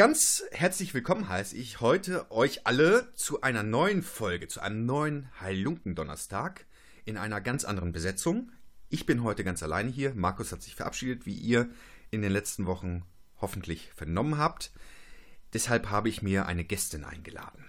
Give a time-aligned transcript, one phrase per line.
[0.00, 5.28] Ganz herzlich willkommen heiße ich heute euch alle zu einer neuen Folge, zu einem neuen
[5.42, 6.64] Heilunken-Donnerstag
[7.04, 8.50] in einer ganz anderen Besetzung.
[8.88, 10.14] Ich bin heute ganz alleine hier.
[10.14, 11.68] Markus hat sich verabschiedet, wie ihr
[12.10, 13.02] in den letzten Wochen
[13.42, 14.72] hoffentlich vernommen habt.
[15.52, 17.66] Deshalb habe ich mir eine Gästin eingeladen.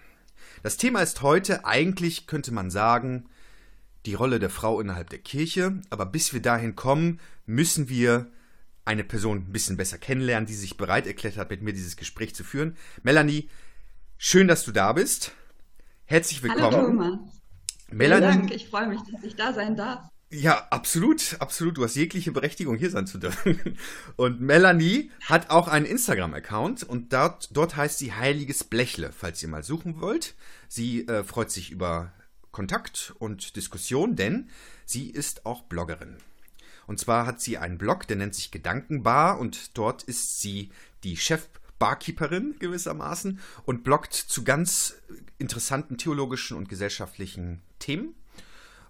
[0.63, 3.25] Das Thema ist heute eigentlich, könnte man sagen,
[4.05, 5.81] die Rolle der Frau innerhalb der Kirche.
[5.89, 8.31] Aber bis wir dahin kommen, müssen wir
[8.85, 12.35] eine Person ein bisschen besser kennenlernen, die sich bereit erklärt hat, mit mir dieses Gespräch
[12.35, 12.77] zu führen.
[13.03, 13.49] Melanie,
[14.17, 15.31] schön, dass du da bist.
[16.05, 16.75] Herzlich willkommen.
[16.75, 17.19] Hallo Thomas.
[17.89, 20.11] Melanie, Vielen Dank, ich freue mich, dass ich da sein darf.
[20.33, 21.77] Ja, absolut, absolut.
[21.77, 23.77] Du hast jegliche Berechtigung, hier sein zu dürfen.
[24.15, 29.49] Und Melanie hat auch einen Instagram-Account und dort, dort heißt sie Heiliges Blechle, falls ihr
[29.49, 30.35] mal suchen wollt.
[30.69, 32.13] Sie äh, freut sich über
[32.51, 34.49] Kontakt und Diskussion, denn
[34.85, 36.15] sie ist auch Bloggerin.
[36.91, 40.71] Und zwar hat sie einen Blog, der nennt sich Gedankenbar und dort ist sie
[41.05, 41.47] die Chef
[41.79, 44.97] Barkeeperin gewissermaßen und bloggt zu ganz
[45.37, 48.13] interessanten theologischen und gesellschaftlichen Themen.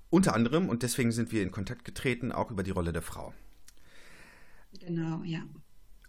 [0.10, 3.36] Unter anderem, und deswegen sind wir in Kontakt getreten, auch über die Rolle der Frau.
[4.80, 5.44] Genau, ja.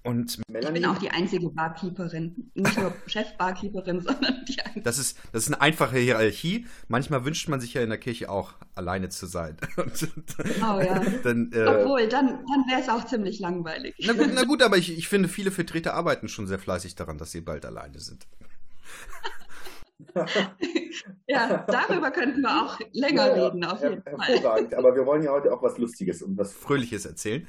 [0.04, 2.50] Und Melanie, ich bin auch die einzige Barkeeperin.
[2.54, 4.82] Nicht nur Chefbarkeeperin, sondern die einzige.
[4.82, 6.66] Das ist, das ist eine einfache Hierarchie.
[6.88, 9.56] Manchmal wünscht man sich ja in der Kirche auch, alleine zu sein.
[9.76, 11.00] oh ja.
[11.22, 13.94] Dann, äh, Obwohl, dann, dann wäre es auch ziemlich langweilig.
[14.00, 17.18] Na gut, na gut aber ich, ich finde, viele Vertreter arbeiten schon sehr fleißig daran,
[17.18, 18.26] dass sie bald alleine sind.
[21.28, 24.18] ja, darüber könnten wir auch länger ja, reden, auf jeden Fall.
[24.18, 27.46] Hervorragend, aber wir wollen ja heute auch was Lustiges und was Fröhliches erzählen.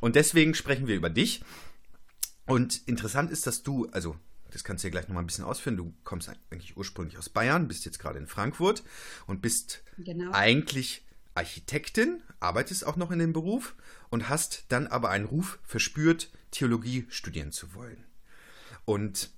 [0.00, 1.42] Und deswegen sprechen wir über dich.
[2.46, 4.16] Und interessant ist, dass du, also
[4.50, 7.68] das kannst du ja gleich nochmal ein bisschen ausführen, du kommst eigentlich ursprünglich aus Bayern,
[7.68, 8.82] bist jetzt gerade in Frankfurt
[9.26, 10.32] und bist genau.
[10.32, 13.74] eigentlich Architektin, arbeitest auch noch in dem Beruf
[14.10, 18.04] und hast dann aber einen Ruf verspürt, Theologie studieren zu wollen.
[18.84, 19.30] Und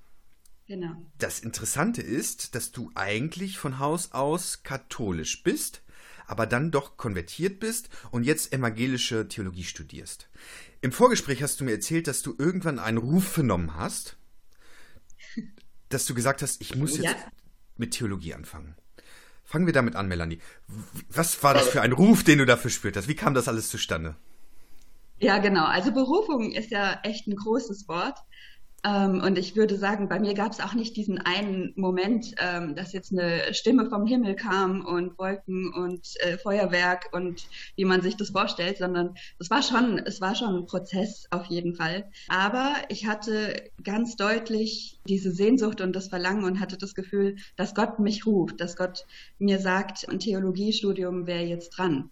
[0.67, 0.97] genau.
[1.19, 5.83] das Interessante ist, dass du eigentlich von Haus aus katholisch bist,
[6.27, 10.29] aber dann doch konvertiert bist und jetzt evangelische Theologie studierst.
[10.81, 14.17] Im Vorgespräch hast du mir erzählt, dass du irgendwann einen Ruf vernommen hast,
[15.89, 17.15] dass du gesagt hast, ich muss jetzt ja.
[17.77, 18.75] mit Theologie anfangen.
[19.45, 20.41] Fangen wir damit an, Melanie.
[21.09, 23.09] Was war das für ein Ruf, den du dafür spürt hast?
[23.09, 24.17] Wie kam das alles zustande?
[25.19, 25.65] Ja, genau.
[25.65, 28.19] Also Berufung ist ja echt ein großes Wort.
[28.85, 32.75] Ähm, und ich würde sagen, bei mir gab es auch nicht diesen einen Moment, ähm,
[32.75, 37.47] dass jetzt eine Stimme vom Himmel kam und Wolken und äh, Feuerwerk und
[37.77, 41.47] wie man sich das vorstellt, sondern es war schon, es war schon ein Prozess auf
[41.47, 42.05] jeden Fall.
[42.29, 47.75] Aber ich hatte ganz deutlich diese Sehnsucht und das Verlangen und hatte das Gefühl, dass
[47.75, 49.07] Gott mich ruft, dass Gott
[49.39, 52.11] mir sagt, ein Theologiestudium wäre jetzt dran.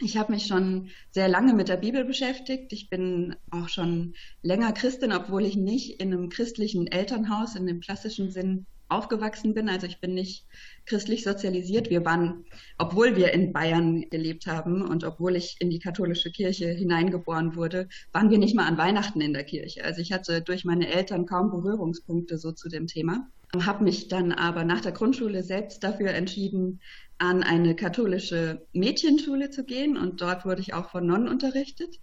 [0.00, 2.72] Ich habe mich schon sehr lange mit der Bibel beschäftigt.
[2.72, 7.80] Ich bin auch schon länger Christin, obwohl ich nicht in einem christlichen Elternhaus in dem
[7.80, 9.68] klassischen Sinn aufgewachsen bin.
[9.68, 10.46] Also ich bin nicht
[10.86, 11.90] christlich sozialisiert.
[11.90, 12.44] Wir waren,
[12.78, 17.88] obwohl wir in Bayern gelebt haben und obwohl ich in die katholische Kirche hineingeboren wurde,
[18.12, 19.84] waren wir nicht mal an Weihnachten in der Kirche.
[19.84, 23.28] Also ich hatte durch meine Eltern kaum Berührungspunkte so zu dem Thema.
[23.64, 26.80] Habe mich dann aber nach der Grundschule selbst dafür entschieden,
[27.18, 31.96] an eine katholische Mädchenschule zu gehen und dort wurde ich auch von Nonnen unterrichtet.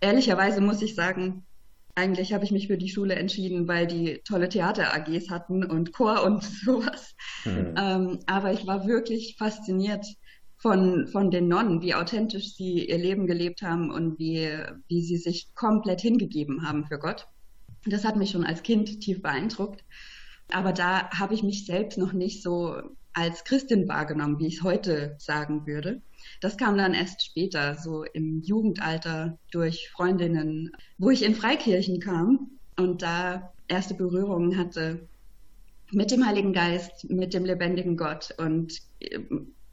[0.00, 1.44] Ehrlicherweise muss ich sagen,
[1.96, 6.22] eigentlich habe ich mich für die Schule entschieden, weil die tolle Theater-AGs hatten und Chor
[6.24, 7.14] und sowas.
[7.44, 7.74] Mhm.
[7.76, 10.06] Ähm, aber ich war wirklich fasziniert
[10.58, 14.48] von, von den Nonnen, wie authentisch sie ihr Leben gelebt haben und wie,
[14.88, 17.26] wie sie sich komplett hingegeben haben für Gott.
[17.86, 19.84] Das hat mich schon als Kind tief beeindruckt.
[20.52, 22.80] Aber da habe ich mich selbst noch nicht so
[23.16, 26.02] als Christin wahrgenommen, wie ich es heute sagen würde.
[26.42, 32.50] Das kam dann erst später, so im Jugendalter durch Freundinnen, wo ich in Freikirchen kam
[32.76, 35.08] und da erste Berührungen hatte
[35.92, 38.34] mit dem Heiligen Geist, mit dem lebendigen Gott.
[38.36, 39.18] Und äh,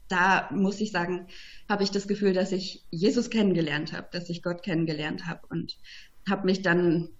[0.08, 1.26] da muss ich sagen,
[1.68, 5.76] habe ich das Gefühl, dass ich Jesus kennengelernt habe, dass ich Gott kennengelernt habe und
[6.26, 7.10] habe mich dann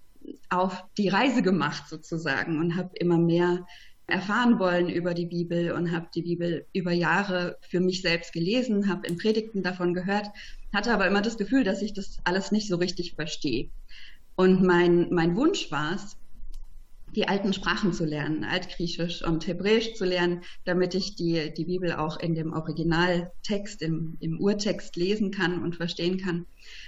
[0.49, 3.63] auf die Reise gemacht sozusagen und habe immer mehr
[4.07, 8.89] erfahren wollen über die Bibel und habe die Bibel über Jahre für mich selbst gelesen,
[8.89, 10.27] habe in Predigten davon gehört,
[10.73, 13.69] hatte aber immer das Gefühl, dass ich das alles nicht so richtig verstehe.
[14.35, 16.17] Und mein, mein Wunsch war es,
[17.15, 21.93] die alten Sprachen zu lernen, Altgriechisch und Hebräisch zu lernen, damit ich die, die Bibel
[21.93, 26.45] auch in dem Originaltext, im, im Urtext lesen kann und verstehen kann.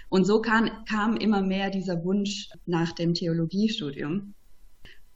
[0.09, 4.33] Und so kam, kam immer mehr dieser Wunsch nach dem Theologiestudium.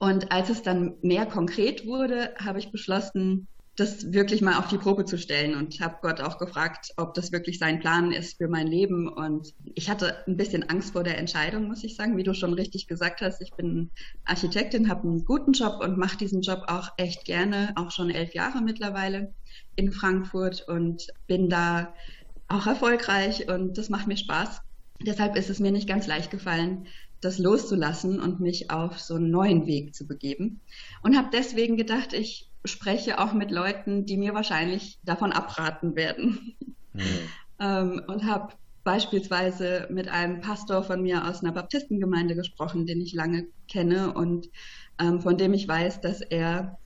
[0.01, 4.79] Und als es dann mehr konkret wurde, habe ich beschlossen, das wirklich mal auf die
[4.79, 8.47] Probe zu stellen und habe Gott auch gefragt, ob das wirklich sein Plan ist für
[8.47, 9.07] mein Leben.
[9.07, 12.55] Und ich hatte ein bisschen Angst vor der Entscheidung, muss ich sagen, wie du schon
[12.55, 13.43] richtig gesagt hast.
[13.43, 13.91] Ich bin
[14.25, 18.33] Architektin, habe einen guten Job und mache diesen Job auch echt gerne, auch schon elf
[18.33, 19.35] Jahre mittlerweile
[19.75, 21.93] in Frankfurt und bin da
[22.47, 24.61] auch erfolgreich und das macht mir Spaß.
[25.03, 26.87] Deshalb ist es mir nicht ganz leicht gefallen,
[27.21, 30.61] das loszulassen und mich auf so einen neuen Weg zu begeben.
[31.03, 36.55] Und habe deswegen gedacht, ich spreche auch mit Leuten, die mir wahrscheinlich davon abraten werden.
[36.93, 37.01] Mhm.
[37.59, 38.53] ähm, und habe
[38.83, 44.49] beispielsweise mit einem Pastor von mir aus einer Baptistengemeinde gesprochen, den ich lange kenne und
[44.99, 46.79] ähm, von dem ich weiß, dass er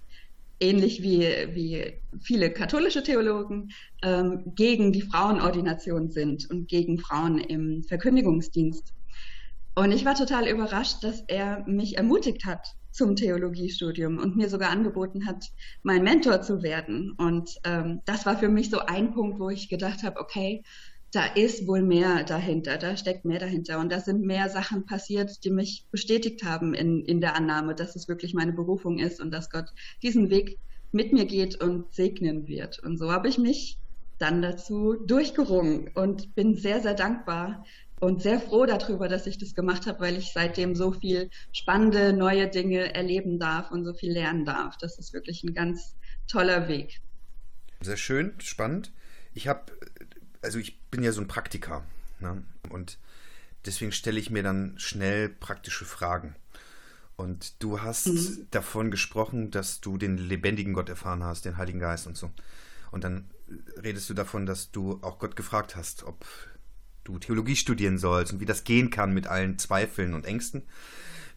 [0.60, 1.22] ähnlich wie,
[1.54, 3.72] wie viele katholische Theologen
[4.02, 8.94] ähm, gegen die Frauenordination sind und gegen Frauen im Verkündigungsdienst.
[9.76, 14.70] Und ich war total überrascht, dass er mich ermutigt hat zum Theologiestudium und mir sogar
[14.70, 15.44] angeboten hat,
[15.84, 17.12] mein Mentor zu werden.
[17.18, 20.64] Und ähm, das war für mich so ein Punkt, wo ich gedacht habe, okay,
[21.12, 23.80] da ist wohl mehr dahinter, da steckt mehr dahinter.
[23.80, 27.98] Und da sind mehr Sachen passiert, die mich bestätigt haben in, in der Annahme, dass
[27.98, 29.68] es wirklich meine Berufung ist und dass Gott
[30.02, 30.58] diesen Weg
[30.94, 32.80] mit mir geht und segnen wird.
[32.80, 33.78] Und so habe ich mich
[34.18, 37.66] dann dazu durchgerungen und bin sehr, sehr dankbar,
[38.00, 42.14] und sehr froh darüber, dass ich das gemacht habe, weil ich seitdem so viel spannende
[42.14, 44.78] neue Dinge erleben darf und so viel lernen darf.
[44.78, 45.96] Das ist wirklich ein ganz
[46.28, 47.02] toller Weg.
[47.82, 48.92] Sehr schön, spannend.
[49.34, 49.72] Ich habe,
[50.42, 51.84] also ich bin ja so ein Praktiker
[52.20, 52.44] ne?
[52.70, 52.98] und
[53.66, 56.36] deswegen stelle ich mir dann schnell praktische Fragen.
[57.18, 58.48] Und du hast mhm.
[58.52, 62.30] davon gesprochen, dass du den lebendigen Gott erfahren hast, den Heiligen Geist und so.
[62.92, 63.30] Und dann
[63.82, 66.26] redest du davon, dass du auch Gott gefragt hast, ob
[67.06, 70.64] du Theologie studieren sollst und wie das gehen kann mit allen Zweifeln und Ängsten.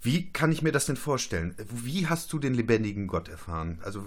[0.02, 1.54] Wie kann ich mir das denn vorstellen?
[1.70, 3.78] Wie hast du den lebendigen Gott erfahren?
[3.82, 4.06] Also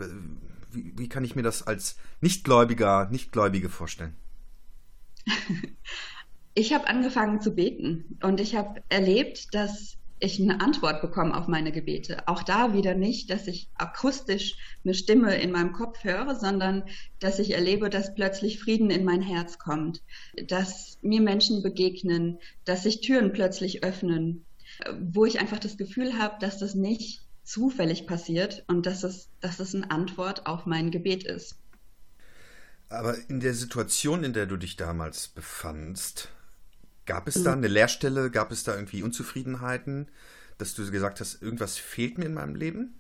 [0.72, 4.16] wie, wie kann ich mir das als Nichtgläubiger, Nichtgläubige vorstellen?
[6.54, 11.48] Ich habe angefangen zu beten und ich habe erlebt, dass ich eine Antwort bekomme auf
[11.48, 12.28] meine Gebete.
[12.28, 16.84] Auch da wieder nicht, dass ich akustisch eine Stimme in meinem Kopf höre, sondern
[17.20, 20.04] dass ich erlebe, dass plötzlich Frieden in mein Herz kommt,
[20.48, 24.46] dass mir Menschen begegnen, dass sich Türen plötzlich öffnen,
[25.02, 29.60] wo ich einfach das Gefühl habe, dass das nicht zufällig passiert und dass es, dass
[29.60, 31.56] es eine Antwort auf mein Gebet ist.
[32.90, 36.30] Aber in der Situation, in der du dich damals befandst,
[37.06, 38.32] Gab es da eine Leerstelle?
[38.32, 40.10] Gab es da irgendwie Unzufriedenheiten,
[40.58, 42.96] dass du gesagt hast, irgendwas fehlt mir in meinem Leben?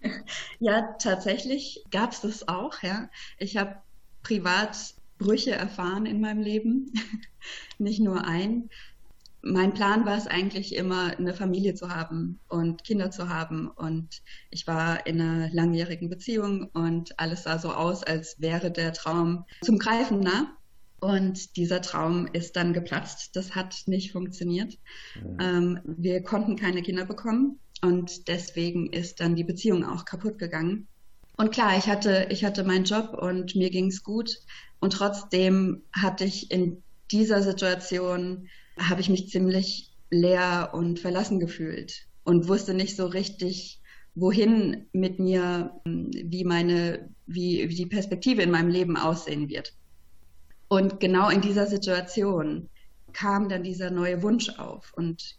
[0.60, 2.82] Ja, tatsächlich gab es das auch.
[2.82, 3.08] Ja.
[3.38, 3.76] Ich habe
[4.22, 6.92] privat Brüche erfahren in meinem Leben,
[7.78, 8.70] nicht nur ein.
[9.40, 13.68] Mein Plan war es eigentlich immer, eine Familie zu haben und Kinder zu haben.
[13.68, 18.92] Und ich war in einer langjährigen Beziehung und alles sah so aus, als wäre der
[18.92, 20.57] Traum zum Greifen nah.
[21.00, 23.36] Und dieser Traum ist dann geplatzt.
[23.36, 24.74] Das hat nicht funktioniert.
[25.14, 25.38] Mhm.
[25.40, 30.88] Ähm, wir konnten keine Kinder bekommen und deswegen ist dann die Beziehung auch kaputt gegangen.
[31.36, 34.38] Und klar, ich hatte, ich hatte meinen Job und mir ging es gut.
[34.80, 42.06] Und trotzdem hatte ich in dieser Situation, habe ich mich ziemlich leer und verlassen gefühlt
[42.24, 43.80] und wusste nicht so richtig,
[44.14, 49.74] wohin mit mir, wie meine, wie, wie die Perspektive in meinem Leben aussehen wird.
[50.68, 52.68] Und genau in dieser Situation
[53.12, 55.38] kam dann dieser neue Wunsch auf und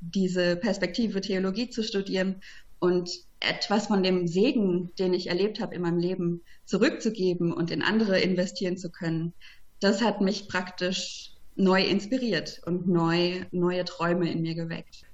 [0.00, 2.42] diese Perspektive Theologie zu studieren
[2.78, 7.82] und etwas von dem Segen, den ich erlebt habe in meinem Leben, zurückzugeben und in
[7.82, 9.32] andere investieren zu können,
[9.80, 15.04] das hat mich praktisch neu inspiriert und neu, neue Träume in mir geweckt.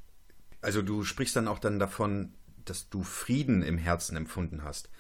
[0.60, 2.34] Also du sprichst dann auch dann davon,
[2.64, 4.90] dass du Frieden im Herzen empfunden hast.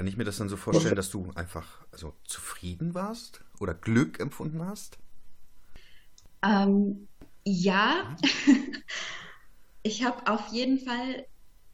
[0.00, 4.18] Kann ich mir das dann so vorstellen, dass du einfach also zufrieden warst oder Glück
[4.18, 4.96] empfunden hast?
[6.42, 7.06] Ähm,
[7.44, 8.16] ja,
[9.82, 11.26] ich habe auf jeden Fall,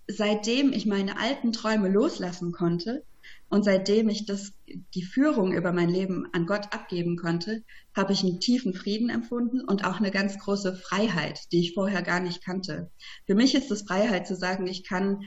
[0.09, 3.05] seitdem ich meine alten Träume loslassen konnte
[3.49, 4.55] und seitdem ich das,
[4.95, 7.63] die Führung über mein Leben an Gott abgeben konnte,
[7.95, 12.03] habe ich einen tiefen Frieden empfunden und auch eine ganz große Freiheit, die ich vorher
[12.03, 12.91] gar nicht kannte.
[13.27, 15.21] Für mich ist es Freiheit zu sagen, ich kann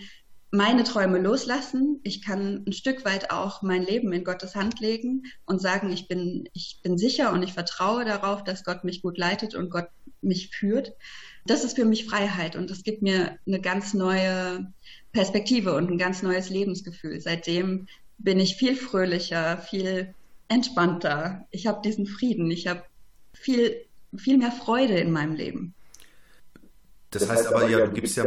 [0.51, 1.99] meine Träume loslassen.
[2.03, 6.07] Ich kann ein Stück weit auch mein Leben in Gottes Hand legen und sagen, ich
[6.07, 9.87] bin, ich bin sicher und ich vertraue darauf, dass Gott mich gut leitet und Gott
[10.21, 10.93] mich führt.
[11.45, 14.71] Das ist für mich Freiheit und das gibt mir eine ganz neue
[15.11, 17.21] Perspektive und ein ganz neues Lebensgefühl.
[17.21, 17.87] Seitdem
[18.17, 20.13] bin ich viel fröhlicher, viel
[20.47, 21.47] entspannter.
[21.51, 22.51] Ich habe diesen Frieden.
[22.51, 22.83] Ich habe
[23.33, 23.85] viel,
[24.17, 25.73] viel mehr Freude in meinem Leben.
[27.11, 28.25] Das, das heißt, heißt aber, ja, du gibst ja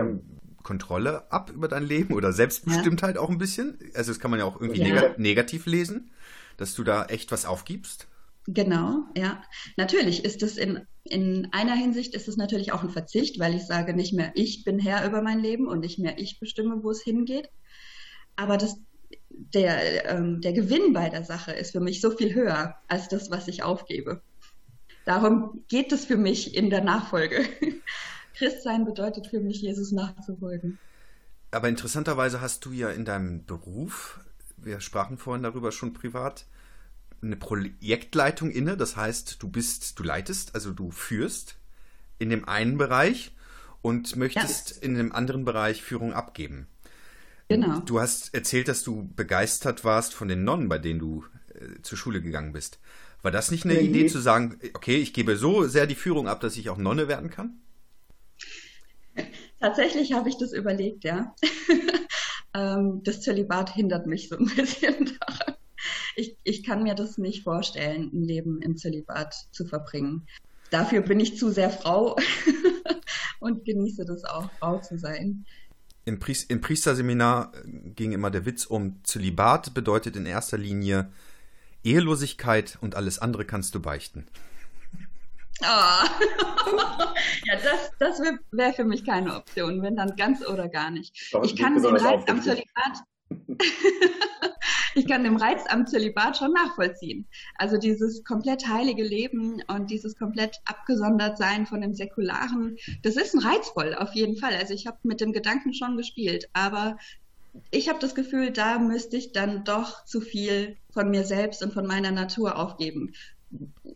[0.62, 3.20] Kontrolle ab über dein Leben oder Selbstbestimmtheit ja.
[3.20, 3.78] auch ein bisschen.
[3.94, 5.00] Also das kann man ja auch irgendwie ja.
[5.00, 6.10] Neg negativ lesen,
[6.56, 8.08] dass du da echt was aufgibst.
[8.46, 9.42] Genau, ja.
[9.76, 13.62] Natürlich ist es in, in einer Hinsicht ist es natürlich auch ein Verzicht, weil ich
[13.66, 16.90] sage nicht mehr, ich bin Herr über mein Leben und nicht mehr ich bestimme, wo
[16.90, 17.50] es hingeht.
[18.34, 18.80] Aber das,
[19.30, 23.30] der, ähm, der Gewinn bei der Sache ist für mich so viel höher als das,
[23.30, 24.22] was ich aufgebe.
[25.04, 27.44] Darum geht es für mich in der Nachfolge.
[28.34, 30.78] Christsein bedeutet für mich, Jesus nachzufolgen.
[31.50, 34.20] Aber interessanterweise hast du ja in deinem Beruf,
[34.56, 36.46] wir sprachen vorhin darüber schon privat,
[37.22, 38.76] eine Projektleitung inne.
[38.76, 41.56] Das heißt, du bist, du leitest, also du führst
[42.18, 43.32] in dem einen Bereich
[43.80, 44.82] und möchtest ja.
[44.82, 46.68] in dem anderen Bereich Führung abgeben.
[47.48, 47.80] Genau.
[47.80, 51.24] Du hast erzählt, dass du begeistert warst von den Nonnen, bei denen du
[51.54, 52.78] äh, zur Schule gegangen bist.
[53.20, 53.80] War das nicht eine mhm.
[53.80, 57.08] Idee zu sagen, okay, ich gebe so sehr die Führung ab, dass ich auch Nonne
[57.08, 57.58] werden kann?
[59.62, 61.34] Tatsächlich habe ich das überlegt, ja.
[62.54, 65.56] Ähm, das Zölibat hindert mich so ein bisschen daran.
[66.16, 70.26] Ich, ich kann mir das nicht vorstellen, ein Leben im Zölibat zu verbringen.
[70.70, 72.16] Dafür bin ich zu sehr Frau
[73.40, 75.46] und genieße das auch, Frau zu sein.
[76.04, 81.10] Im, Priest, Im Priesterseminar ging immer der Witz um, Zölibat bedeutet in erster Linie
[81.84, 84.26] Ehelosigkeit und alles andere kannst du beichten.
[85.62, 85.64] Oh.
[87.44, 91.32] ja, das, das wäre wär für mich keine Option, wenn dann ganz oder gar nicht.
[91.44, 93.02] Ich kann den Reiz am Zölibat.
[94.94, 97.26] ich kann den Reiz am Zölibat schon nachvollziehen.
[97.56, 103.34] Also dieses komplett heilige Leben und dieses komplett abgesondert sein von dem Säkularen, das ist
[103.34, 104.54] ein reizvoll auf jeden Fall.
[104.54, 106.96] Also ich habe mit dem Gedanken schon gespielt, aber
[107.70, 111.72] ich habe das Gefühl, da müsste ich dann doch zu viel von mir selbst und
[111.72, 113.12] von meiner Natur aufgeben.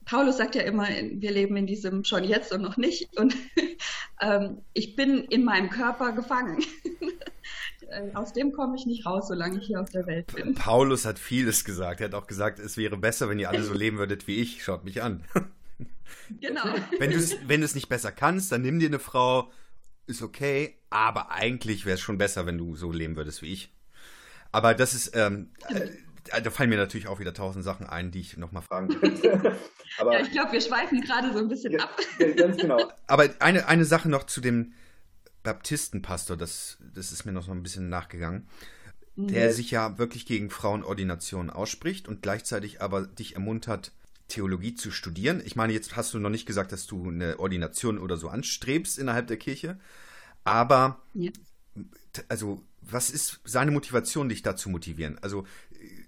[0.05, 3.17] Paulus sagt ja immer, wir leben in diesem schon jetzt und noch nicht.
[3.19, 3.35] Und
[4.21, 6.65] ähm, ich bin in meinem Körper gefangen.
[8.15, 10.57] Aus dem komme ich nicht raus, solange ich hier auf der Welt bin.
[10.57, 12.01] Paulus hat vieles gesagt.
[12.01, 14.65] Er hat auch gesagt, es wäre besser, wenn ihr alle so leben würdet wie ich.
[14.65, 15.23] Schaut mich an.
[16.41, 16.65] Genau.
[16.99, 19.53] Wenn du es wenn nicht besser kannst, dann nimm dir eine Frau,
[20.07, 23.73] ist okay, aber eigentlich wäre es schon besser, wenn du so leben würdest wie ich.
[24.53, 25.89] Aber das ist, ähm, äh,
[26.43, 29.57] da fallen mir natürlich auch wieder tausend Sachen ein, die ich nochmal fragen könnte.
[29.99, 31.99] Aber, ja, ich glaube, wir schweifen gerade so ein bisschen ja, ab.
[32.37, 32.93] Ganz genau.
[33.07, 34.73] Aber eine, eine Sache noch zu dem
[35.43, 38.49] Baptistenpastor, das, das ist mir noch so ein bisschen nachgegangen,
[39.15, 39.29] mhm.
[39.29, 43.93] der sich ja wirklich gegen Frauenordination ausspricht und gleichzeitig aber dich ermuntert,
[44.29, 45.41] Theologie zu studieren.
[45.45, 48.99] Ich meine, jetzt hast du noch nicht gesagt, dass du eine Ordination oder so anstrebst
[48.99, 49.79] innerhalb der Kirche,
[50.43, 51.31] aber ja.
[52.29, 55.19] also was ist seine Motivation, dich da zu motivieren?
[55.23, 55.45] Also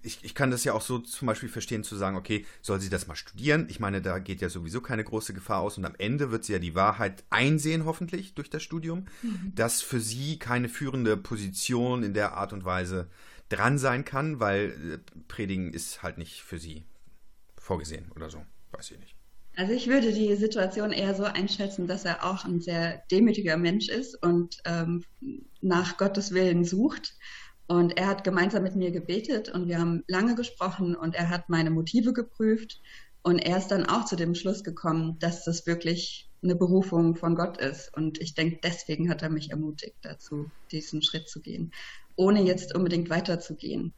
[0.01, 2.89] ich, ich kann das ja auch so zum Beispiel verstehen, zu sagen, okay, soll sie
[2.89, 3.67] das mal studieren?
[3.69, 6.53] Ich meine, da geht ja sowieso keine große Gefahr aus und am Ende wird sie
[6.53, 9.53] ja die Wahrheit einsehen, hoffentlich, durch das Studium, mhm.
[9.55, 13.09] dass für sie keine führende Position in der Art und Weise
[13.49, 16.85] dran sein kann, weil äh, Predigen ist halt nicht für sie
[17.57, 18.45] vorgesehen oder so.
[18.71, 19.15] Weiß ich nicht.
[19.55, 23.89] Also ich würde die Situation eher so einschätzen, dass er auch ein sehr demütiger Mensch
[23.89, 25.03] ist und ähm,
[25.59, 27.15] nach Gottes Willen sucht
[27.69, 31.49] und er hat gemeinsam mit mir gebetet und wir haben lange gesprochen und er hat
[31.49, 32.81] meine Motive geprüft
[33.21, 37.35] und er ist dann auch zu dem Schluss gekommen, dass das wirklich eine Berufung von
[37.35, 37.95] Gott ist.
[37.95, 41.71] Und ich denke, deswegen hat er mich ermutigt dazu, diesen Schritt zu gehen,
[42.15, 43.93] ohne jetzt unbedingt weiterzugehen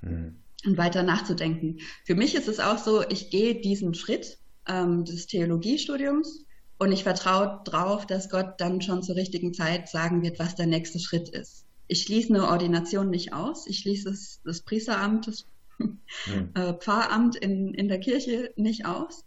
[0.00, 0.34] mhm.
[0.66, 1.78] und weiter nachzudenken.
[2.04, 6.44] Für mich ist es auch so, ich gehe diesen Schritt ähm, des Theologiestudiums
[6.78, 10.66] und ich vertraue darauf, dass Gott dann schon zur richtigen Zeit sagen wird, was der
[10.66, 13.66] nächste Schritt ist ich schließe eine Ordination nicht aus.
[13.66, 15.46] Ich schließe das, das Priesteramt, das
[15.78, 15.98] hm.
[16.54, 19.24] äh, Pfarramt in, in der Kirche nicht aus.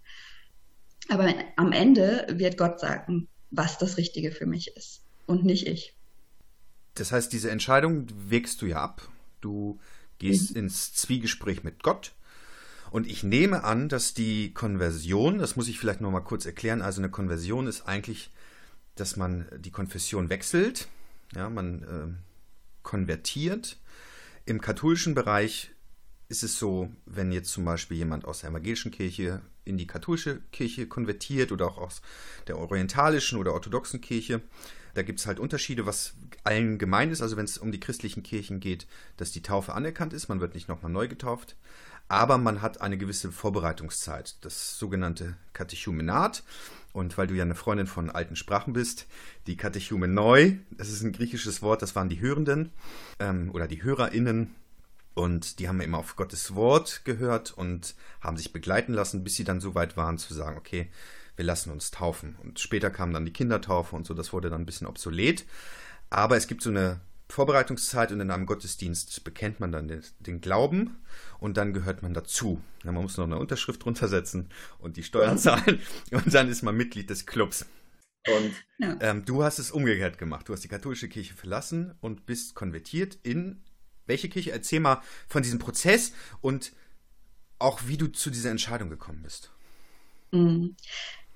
[1.10, 5.96] Aber am Ende wird Gott sagen, was das Richtige für mich ist und nicht ich.
[6.96, 9.08] Das heißt, diese Entscheidung wägst du ja ab.
[9.40, 9.80] Du
[10.18, 10.64] gehst mhm.
[10.64, 12.14] ins Zwiegespräch mit Gott.
[12.90, 16.82] Und ich nehme an, dass die Konversion, das muss ich vielleicht noch mal kurz erklären,
[16.82, 18.32] also eine Konversion ist eigentlich,
[18.96, 20.88] dass man die Konfession wechselt.
[21.36, 22.27] Ja, man äh,
[22.88, 23.78] konvertiert.
[24.46, 25.72] Im katholischen Bereich
[26.30, 30.40] ist es so, wenn jetzt zum Beispiel jemand aus der evangelischen Kirche in die katholische
[30.54, 32.02] Kirche konvertiert oder auch aus
[32.48, 34.42] der orientalischen oder orthodoxen Kirche,
[34.94, 36.14] da gibt es halt Unterschiede, was
[36.46, 37.22] allen gemein ist.
[37.22, 40.56] Also wenn es um die christlichen Kirchen geht, dass die Taufe anerkannt ist, man wird
[40.56, 41.58] nicht nochmal neu getauft,
[42.08, 46.44] aber man hat eine gewisse Vorbereitungszeit, das sogenannte Katechumenat.
[46.94, 49.06] Und weil du ja eine Freundin von alten Sprachen bist,
[49.46, 52.72] die Katechumenoi, das ist ein griechisches Wort, das waren die Hörenden
[53.20, 54.56] ähm, oder die HörerInnen.
[55.14, 59.44] Und die haben immer auf Gottes Wort gehört und haben sich begleiten lassen, bis sie
[59.44, 60.90] dann so weit waren zu sagen, okay,
[61.36, 62.36] wir lassen uns taufen.
[62.44, 65.46] Und später kam dann die Kindertaufe und so, das wurde dann ein bisschen obsolet.
[66.10, 70.42] Aber es gibt so eine Vorbereitungszeit und in einem Gottesdienst bekennt man dann den, den
[70.42, 70.98] Glauben
[71.40, 72.62] und dann gehört man dazu.
[72.84, 75.82] Ja, man muss noch eine Unterschrift runtersetzen und die Steuern zahlen
[76.12, 77.66] und dann ist man Mitglied des Clubs.
[78.28, 78.98] Und ja.
[79.02, 80.48] ähm, du hast es umgekehrt gemacht.
[80.48, 83.62] Du hast die katholische Kirche verlassen und bist konvertiert in
[84.08, 84.52] welche Kirche?
[84.52, 86.72] Erzähl mal von diesem Prozess und
[87.60, 89.52] auch wie du zu dieser Entscheidung gekommen bist.
[90.32, 90.76] Mhm.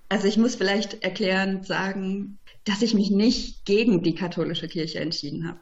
[0.09, 5.47] Also ich muss vielleicht erklärend sagen, dass ich mich nicht gegen die katholische Kirche entschieden
[5.47, 5.59] habe.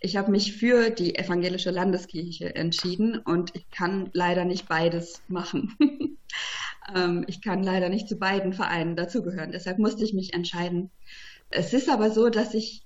[0.00, 5.76] Ich habe mich für die evangelische Landeskirche entschieden und ich kann leider nicht beides machen.
[6.94, 9.52] Ähm, ich kann leider nicht zu beiden Vereinen dazugehören.
[9.52, 10.90] Deshalb musste ich mich entscheiden.
[11.50, 12.82] Es ist aber so, dass ich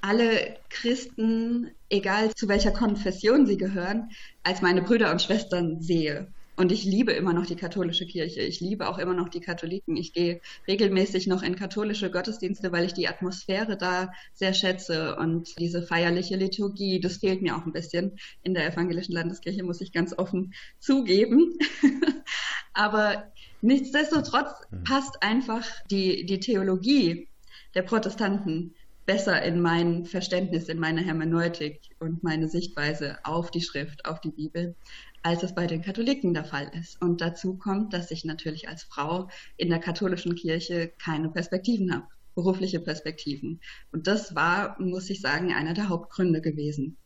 [0.00, 4.10] alle Christen, egal zu welcher Konfession sie gehören,
[4.42, 6.32] als meine Brüder und Schwestern sehe.
[6.60, 8.42] Und ich liebe immer noch die katholische Kirche.
[8.42, 9.96] Ich liebe auch immer noch die Katholiken.
[9.96, 15.58] Ich gehe regelmäßig noch in katholische Gottesdienste, weil ich die Atmosphäre da sehr schätze und
[15.58, 17.00] diese feierliche Liturgie.
[17.00, 21.56] Das fehlt mir auch ein bisschen in der evangelischen Landeskirche, muss ich ganz offen zugeben.
[22.74, 24.84] Aber nichtsdestotrotz hm.
[24.84, 27.30] passt einfach die, die Theologie
[27.74, 28.74] der Protestanten
[29.06, 34.30] besser in mein Verständnis, in meine Hermeneutik und meine Sichtweise auf die Schrift, auf die
[34.30, 34.76] Bibel,
[35.22, 37.00] als es bei den Katholiken der Fall ist.
[37.00, 42.06] Und dazu kommt, dass ich natürlich als Frau in der katholischen Kirche keine Perspektiven habe,
[42.34, 43.60] berufliche Perspektiven.
[43.92, 46.96] Und das war, muss ich sagen, einer der Hauptgründe gewesen,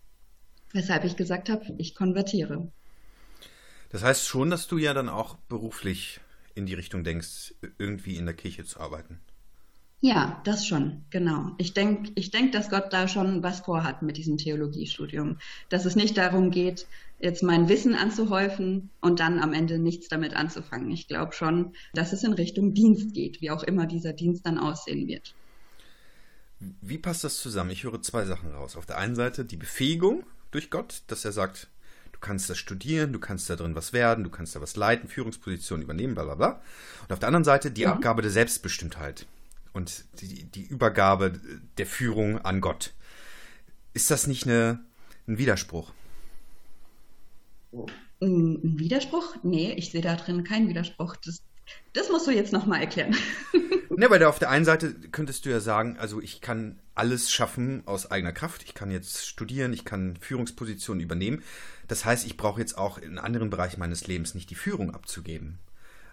[0.72, 2.70] weshalb ich gesagt habe, ich konvertiere.
[3.90, 6.20] Das heißt schon, dass du ja dann auch beruflich
[6.54, 9.20] in die Richtung denkst, irgendwie in der Kirche zu arbeiten.
[10.04, 11.52] Ja, das schon, genau.
[11.56, 15.38] Ich denke, ich denk, dass Gott da schon was vorhat mit diesem Theologiestudium.
[15.70, 16.86] Dass es nicht darum geht,
[17.20, 20.90] jetzt mein Wissen anzuhäufen und dann am Ende nichts damit anzufangen.
[20.90, 24.58] Ich glaube schon, dass es in Richtung Dienst geht, wie auch immer dieser Dienst dann
[24.58, 25.34] aussehen wird.
[26.82, 27.70] Wie passt das zusammen?
[27.70, 28.76] Ich höre zwei Sachen raus.
[28.76, 31.68] Auf der einen Seite die Befähigung durch Gott, dass er sagt,
[32.12, 35.08] du kannst das studieren, du kannst da drin was werden, du kannst da was leiten,
[35.08, 36.60] Führungspositionen übernehmen, bla bla bla.
[37.04, 37.92] Und auf der anderen Seite die mhm.
[37.92, 39.24] Abgabe der Selbstbestimmtheit
[39.74, 41.38] und die, die Übergabe
[41.76, 42.94] der Führung an Gott.
[43.92, 44.80] Ist das nicht eine,
[45.28, 45.92] ein Widerspruch?
[48.22, 49.36] Ein Widerspruch?
[49.42, 51.16] Nee, ich sehe da drin keinen Widerspruch.
[51.16, 51.42] Das,
[51.92, 53.16] das musst du jetzt nochmal erklären.
[53.90, 57.82] ne, weil auf der einen Seite könntest du ja sagen, also ich kann alles schaffen
[57.86, 58.62] aus eigener Kraft.
[58.62, 61.42] Ich kann jetzt studieren, ich kann Führungspositionen übernehmen.
[61.88, 65.58] Das heißt, ich brauche jetzt auch in anderen Bereichen meines Lebens nicht die Führung abzugeben.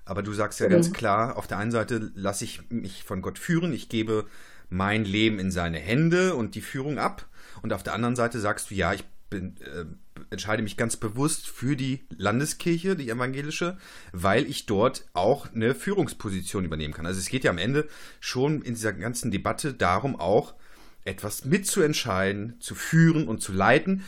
[0.06, 0.72] Aber du sagst ja mhm.
[0.72, 4.26] ganz klar, auf der einen Seite lasse ich mich von Gott führen, ich gebe
[4.70, 7.26] mein Leben in seine Hände und die Führung ab.
[7.62, 9.86] Und auf der anderen Seite sagst du, ja, ich bin, äh,
[10.30, 13.78] entscheide mich ganz bewusst für die Landeskirche, die evangelische,
[14.12, 17.06] weil ich dort auch eine Führungsposition übernehmen kann.
[17.06, 17.88] Also es geht ja am Ende
[18.20, 20.56] schon in dieser ganzen Debatte darum, auch
[21.04, 24.04] etwas mitzuentscheiden, zu führen und zu leiten,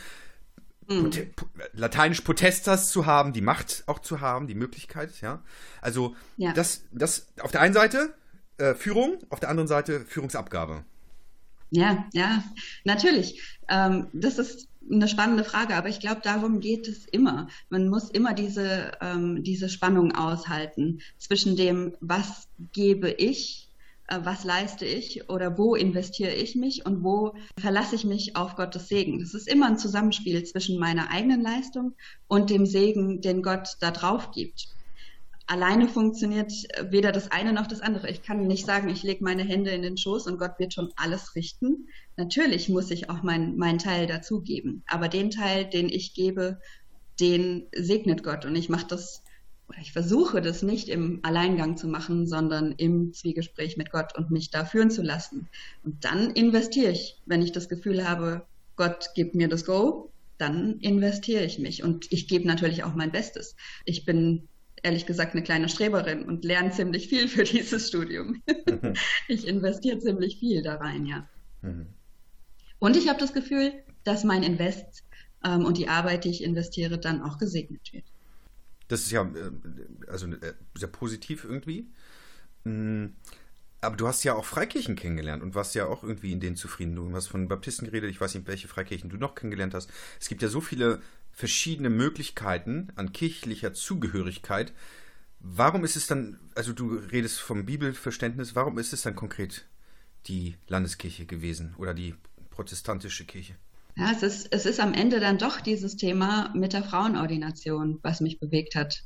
[0.87, 1.11] Mhm.
[1.73, 5.41] lateinisch Potestas zu haben, die Macht auch zu haben, die Möglichkeit, ja.
[5.81, 6.53] Also ja.
[6.53, 8.13] das, das auf der einen Seite
[8.57, 10.83] äh, Führung, auf der anderen Seite Führungsabgabe.
[11.71, 12.43] Ja, ja,
[12.83, 13.41] natürlich.
[13.67, 17.47] Ähm, das ist eine spannende Frage, aber ich glaube, darum geht es immer.
[17.69, 23.69] Man muss immer diese, ähm, diese Spannung aushalten zwischen dem, was gebe ich
[24.09, 28.89] was leiste ich oder wo investiere ich mich und wo verlasse ich mich auf Gottes
[28.89, 29.19] Segen.
[29.19, 31.95] Das ist immer ein Zusammenspiel zwischen meiner eigenen Leistung
[32.27, 34.67] und dem Segen, den Gott da drauf gibt.
[35.45, 36.53] Alleine funktioniert
[36.89, 38.09] weder das eine noch das andere.
[38.09, 40.91] Ich kann nicht sagen, ich lege meine Hände in den Schoß und Gott wird schon
[40.95, 41.87] alles richten.
[42.15, 44.83] Natürlich muss ich auch meinen mein Teil dazugeben.
[44.87, 46.59] Aber den Teil, den ich gebe,
[47.19, 48.45] den segnet Gott.
[48.45, 49.22] Und ich mache das
[49.69, 54.31] oder ich versuche das nicht im Alleingang zu machen, sondern im Zwiegespräch mit Gott und
[54.31, 55.47] mich da führen zu lassen.
[55.83, 58.45] Und dann investiere ich, wenn ich das Gefühl habe,
[58.75, 63.11] Gott gibt mir das Go, dann investiere ich mich und ich gebe natürlich auch mein
[63.11, 63.55] Bestes.
[63.85, 64.47] Ich bin
[64.81, 68.41] ehrlich gesagt eine kleine Streberin und lerne ziemlich viel für dieses Studium.
[68.67, 68.93] Mhm.
[69.27, 71.27] Ich investiere ziemlich viel da rein, ja.
[71.61, 71.87] Mhm.
[72.79, 73.71] Und ich habe das Gefühl,
[74.03, 75.05] dass mein Invest
[75.45, 78.03] ähm, und die Arbeit, die ich investiere, dann auch gesegnet wird.
[78.93, 79.51] Das ist ja äh,
[80.07, 81.87] also äh, sehr positiv irgendwie.
[82.63, 83.07] Mm,
[83.81, 86.95] aber du hast ja auch Freikirchen kennengelernt und warst ja auch irgendwie in denen zufrieden.
[86.95, 89.89] Du hast von Baptisten geredet, ich weiß nicht, welche Freikirchen du noch kennengelernt hast.
[90.21, 91.01] Es gibt ja so viele
[91.31, 94.73] verschiedene Möglichkeiten an kirchlicher Zugehörigkeit.
[95.39, 99.65] Warum ist es dann, also du redest vom Bibelverständnis, warum ist es dann konkret
[100.27, 102.13] die Landeskirche gewesen oder die
[102.51, 103.55] protestantische Kirche?
[103.95, 108.21] Ja, es ist, es ist am Ende dann doch dieses Thema mit der Frauenordination, was
[108.21, 109.03] mich bewegt hat.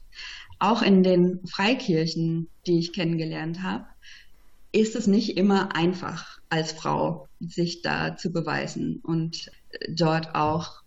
[0.60, 3.86] Auch in den Freikirchen, die ich kennengelernt habe,
[4.72, 6.38] ist es nicht immer einfach.
[6.50, 9.52] als Frau sich da zu beweisen und
[9.90, 10.82] dort auch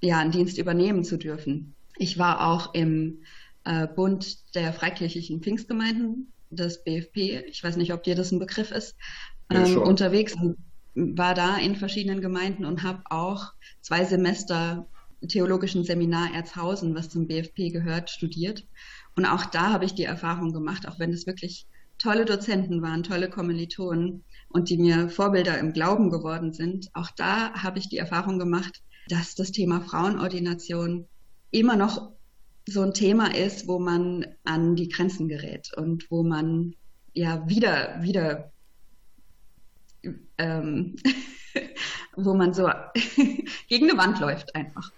[0.00, 1.76] ja, einen Dienst übernehmen zu dürfen.
[1.96, 3.22] Ich war auch im
[3.64, 8.70] äh, Bund der freikirchlichen Pfingstgemeinden, das BFP, ich weiß nicht, ob dir das ein Begriff
[8.70, 8.96] ist,
[9.50, 10.56] ähm, ja, unterwegs und
[10.96, 14.88] war da in verschiedenen Gemeinden und habe auch zwei Semester
[15.28, 18.66] theologischen Seminar Erzhausen, was zum BFP gehört, studiert.
[19.14, 21.66] Und auch da habe ich die Erfahrung gemacht, auch wenn es wirklich
[21.98, 27.52] tolle Dozenten waren, tolle Kommilitonen und die mir Vorbilder im Glauben geworden sind, auch da
[27.54, 31.06] habe ich die Erfahrung gemacht, dass das Thema Frauenordination
[31.50, 32.12] immer noch
[32.68, 36.74] so ein Thema ist, wo man an die Grenzen gerät und wo man
[37.14, 38.52] ja wieder, wieder,
[40.38, 40.96] ähm,
[42.16, 42.68] wo man so
[43.68, 44.92] gegen eine Wand läuft einfach.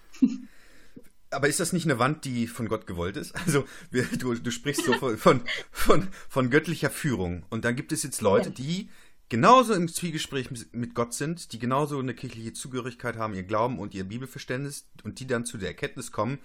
[1.30, 3.34] Aber ist das nicht eine Wand, die von Gott gewollt ist?
[3.34, 7.44] Also du, du sprichst so von, von, von, von, göttlicher Führung.
[7.50, 8.88] Und dann gibt es jetzt Leute, die
[9.28, 13.94] genauso im Zwiegespräch mit Gott sind, die genauso eine kirchliche Zugehörigkeit haben, ihr Glauben und
[13.94, 16.38] ihr Bibelverständnis und die dann zu der Erkenntnis kommen,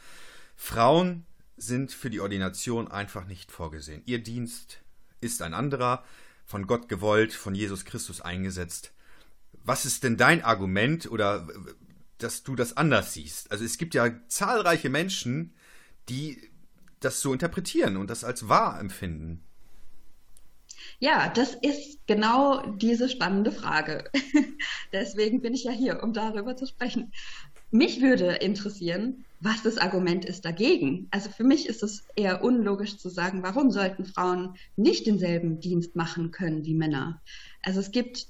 [0.55, 4.01] Frauen sind für die Ordination einfach nicht vorgesehen.
[4.05, 4.81] Ihr Dienst
[5.21, 6.03] ist ein anderer,
[6.45, 8.91] von Gott gewollt, von Jesus Christus eingesetzt.
[9.63, 11.47] Was ist denn dein Argument oder
[12.23, 13.51] dass du das anders siehst.
[13.51, 15.53] Also es gibt ja zahlreiche Menschen,
[16.09, 16.49] die
[16.99, 19.43] das so interpretieren und das als wahr empfinden.
[20.99, 24.09] Ja, das ist genau diese spannende Frage.
[24.93, 27.11] Deswegen bin ich ja hier, um darüber zu sprechen.
[27.71, 31.07] Mich würde interessieren, was das Argument ist dagegen.
[31.11, 35.97] Also für mich ist es eher unlogisch zu sagen, warum sollten Frauen nicht denselben Dienst
[35.97, 37.21] machen können wie Männer?
[37.61, 38.27] Also es gibt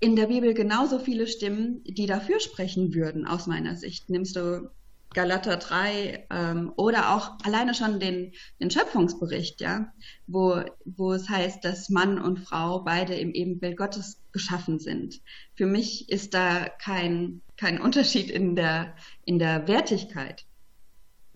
[0.00, 4.10] in der Bibel genauso viele Stimmen, die dafür sprechen würden, aus meiner Sicht.
[4.10, 4.68] Nimmst du
[5.14, 9.92] Galater 3 ähm, oder auch alleine schon den, den Schöpfungsbericht, ja,
[10.26, 15.20] wo, wo es heißt, dass Mann und Frau beide im Ebenbild Gottes geschaffen sind.
[15.54, 20.44] Für mich ist da kein, kein Unterschied in der, in der Wertigkeit.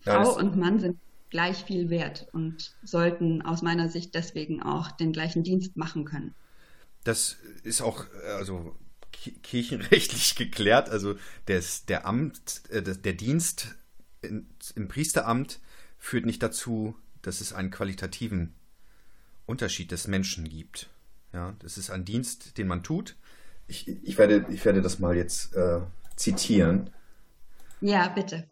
[0.05, 0.99] Ja, Frau und Mann sind
[1.31, 6.35] gleich viel wert und sollten aus meiner Sicht deswegen auch den gleichen Dienst machen können.
[7.05, 8.05] Das ist auch
[8.37, 8.77] also
[9.43, 10.91] kirchenrechtlich geklärt.
[10.91, 11.17] Also
[11.49, 13.75] des, der Amt, äh, der Dienst
[14.23, 15.61] in, im Priesteramt
[15.99, 18.55] führt nicht dazu, dass es einen qualitativen
[19.47, 20.89] Unterschied des Menschen gibt.
[21.33, 23.17] Ja, das ist ein Dienst, den man tut.
[23.69, 25.81] Ich, ich, werde, ich werde das mal jetzt äh,
[26.17, 26.91] zitieren.
[27.81, 28.49] Ja, bitte.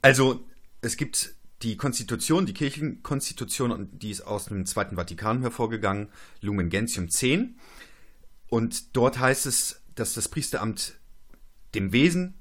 [0.00, 0.44] Also,
[0.80, 6.08] es gibt die Konstitution, die Kirchenkonstitution, die ist aus dem Zweiten Vatikan hervorgegangen,
[6.40, 7.58] Lumen Gentium 10.
[8.48, 10.94] Und dort heißt es, dass das Priesteramt
[11.74, 12.34] dem Wesen,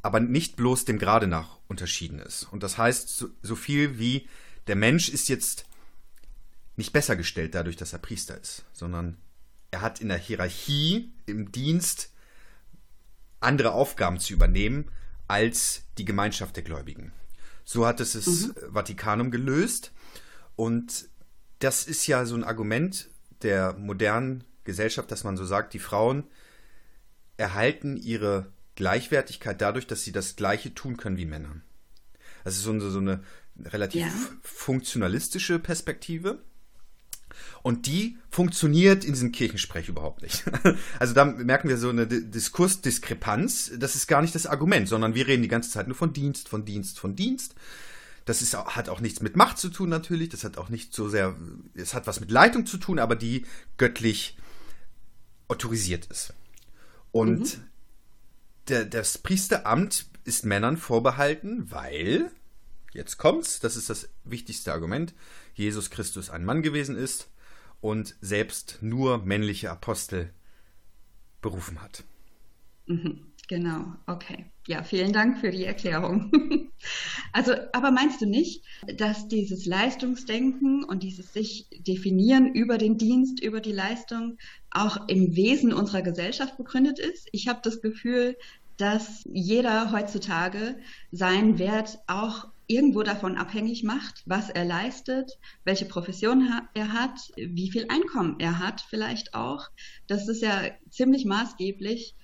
[0.00, 2.44] aber nicht bloß dem Grade nach unterschieden ist.
[2.44, 4.26] Und das heißt so, so viel wie,
[4.66, 5.66] der Mensch ist jetzt
[6.76, 9.18] nicht besser gestellt dadurch, dass er Priester ist, sondern
[9.70, 12.10] er hat in der Hierarchie, im Dienst
[13.40, 14.90] andere Aufgaben zu übernehmen
[15.28, 17.12] als die Gemeinschaft der Gläubigen.
[17.64, 18.54] So hat es das mhm.
[18.70, 19.92] Vatikanum gelöst.
[20.56, 21.08] Und
[21.58, 23.08] das ist ja so ein Argument
[23.42, 26.24] der modernen Gesellschaft, dass man so sagt, die Frauen
[27.36, 31.60] erhalten ihre Gleichwertigkeit dadurch, dass sie das Gleiche tun können wie Männer.
[32.44, 33.22] Das ist so eine, so eine
[33.64, 34.10] relativ ja.
[34.42, 36.42] funktionalistische Perspektive.
[37.62, 40.44] Und die funktioniert in diesem Kirchensprech überhaupt nicht.
[40.98, 43.72] Also da merken wir so eine Diskursdiskrepanz.
[43.78, 46.48] Das ist gar nicht das Argument, sondern wir reden die ganze Zeit nur von Dienst,
[46.48, 47.54] von Dienst, von Dienst.
[48.24, 50.28] Das ist, hat auch nichts mit Macht zu tun natürlich.
[50.28, 51.36] Das hat auch nicht so sehr,
[51.74, 53.44] es hat was mit Leitung zu tun, aber die
[53.78, 54.36] göttlich
[55.48, 56.34] autorisiert ist.
[57.10, 57.64] Und mhm.
[58.68, 62.30] der, das Priesteramt ist Männern vorbehalten, weil,
[62.92, 65.14] jetzt kommt's, das ist das wichtigste Argument,
[65.54, 67.30] Jesus Christus ein Mann gewesen ist
[67.80, 70.32] und selbst nur männliche Apostel
[71.40, 72.04] berufen hat.
[72.86, 74.46] Mhm, genau, okay.
[74.68, 76.30] Ja, vielen Dank für die Erklärung.
[77.32, 78.64] also, aber meinst du nicht,
[78.96, 84.38] dass dieses Leistungsdenken und dieses sich definieren über den Dienst, über die Leistung
[84.70, 87.28] auch im Wesen unserer Gesellschaft begründet ist?
[87.32, 88.36] Ich habe das Gefühl,
[88.76, 90.76] dass jeder heutzutage
[91.10, 95.32] seinen Wert auch irgendwo davon abhängig macht, was er leistet,
[95.64, 99.68] welche Profession er hat, wie viel Einkommen er hat vielleicht auch.
[100.06, 102.14] Das ist ja ziemlich maßgeblich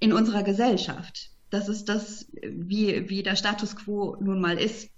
[0.00, 1.30] in unserer Gesellschaft.
[1.50, 4.90] Das ist das, wie, wie der Status quo nun mal ist.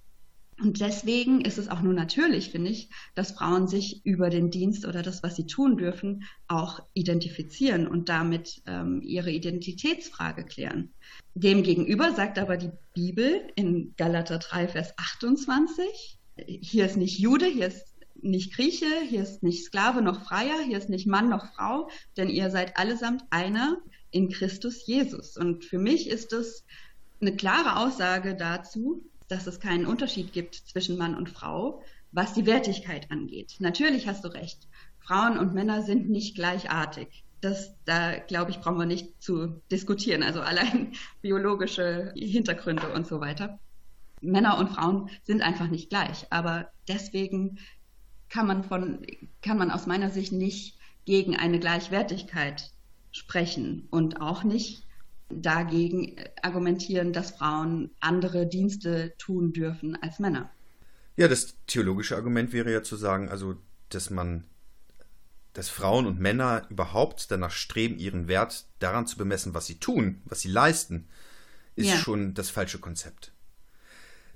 [0.60, 4.86] Und deswegen ist es auch nur natürlich, finde ich, dass Frauen sich über den Dienst
[4.86, 10.92] oder das, was sie tun dürfen, auch identifizieren und damit ähm, ihre Identitätsfrage klären.
[11.34, 17.66] Demgegenüber sagt aber die Bibel in Galater 3, Vers 28, hier ist nicht Jude, hier
[17.66, 17.86] ist
[18.20, 22.28] nicht Grieche, hier ist nicht Sklave noch Freier, hier ist nicht Mann noch Frau, denn
[22.28, 23.78] ihr seid allesamt einer
[24.10, 25.36] in Christus Jesus.
[25.36, 26.64] Und für mich ist das
[27.20, 32.44] eine klare Aussage dazu, dass es keinen Unterschied gibt zwischen Mann und Frau, was die
[32.44, 33.56] Wertigkeit angeht.
[33.60, 34.68] Natürlich hast du recht.
[35.00, 37.24] Frauen und Männer sind nicht gleichartig.
[37.40, 40.22] Das, da glaube ich, brauchen wir nicht zu diskutieren.
[40.22, 40.92] Also allein
[41.22, 43.58] biologische Hintergründe und so weiter.
[44.20, 46.26] Männer und Frauen sind einfach nicht gleich.
[46.30, 47.58] Aber deswegen
[48.28, 49.04] kann man von,
[49.40, 52.70] kann man aus meiner Sicht nicht gegen eine Gleichwertigkeit
[53.10, 54.84] sprechen und auch nicht
[55.40, 60.50] dagegen argumentieren, dass Frauen andere Dienste tun dürfen als Männer.
[61.16, 63.56] Ja, das theologische Argument wäre ja zu sagen, also,
[63.88, 64.44] dass man,
[65.52, 70.22] dass Frauen und Männer überhaupt danach streben, ihren Wert daran zu bemessen, was sie tun,
[70.24, 71.06] was sie leisten,
[71.76, 71.96] ist ja.
[71.96, 73.32] schon das falsche Konzept.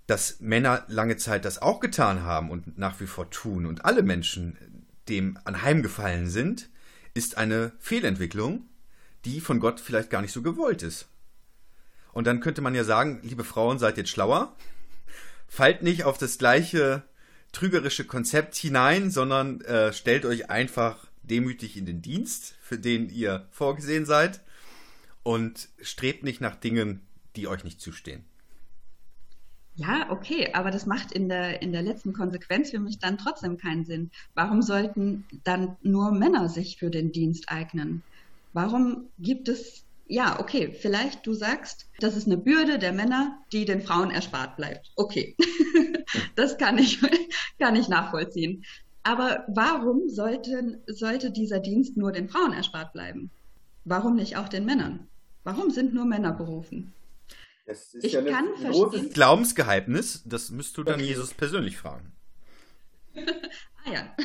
[0.06, 4.02] Dass Männer lange Zeit das auch getan haben und nach wie vor tun und alle
[4.02, 4.56] Menschen
[5.08, 6.68] dem anheimgefallen sind,
[7.14, 8.68] ist eine Fehlentwicklung,
[9.26, 11.08] die von Gott vielleicht gar nicht so gewollt ist.
[12.12, 14.56] Und dann könnte man ja sagen, liebe Frauen, seid jetzt schlauer,
[15.48, 17.02] fallt nicht auf das gleiche
[17.52, 23.46] trügerische Konzept hinein, sondern äh, stellt euch einfach demütig in den Dienst, für den ihr
[23.50, 24.40] vorgesehen seid
[25.22, 27.00] und strebt nicht nach Dingen,
[27.34, 28.24] die euch nicht zustehen.
[29.74, 33.58] Ja, okay, aber das macht in der, in der letzten Konsequenz für mich dann trotzdem
[33.58, 34.10] keinen Sinn.
[34.34, 38.02] Warum sollten dann nur Männer sich für den Dienst eignen?
[38.56, 43.66] Warum gibt es, ja, okay, vielleicht du sagst, das ist eine Bürde der Männer, die
[43.66, 44.92] den Frauen erspart bleibt.
[44.96, 45.36] Okay,
[46.36, 46.98] das kann ich,
[47.58, 48.64] kann ich nachvollziehen.
[49.02, 53.30] Aber warum sollten, sollte dieser Dienst nur den Frauen erspart bleiben?
[53.84, 55.06] Warum nicht auch den Männern?
[55.44, 56.94] Warum sind nur Männer berufen?
[58.00, 59.10] ich ja kann verstehen.
[59.12, 61.08] Glaubensgeheimnis, das müsst du dann okay.
[61.08, 62.10] Jesus persönlich fragen.
[63.16, 64.16] ah ja.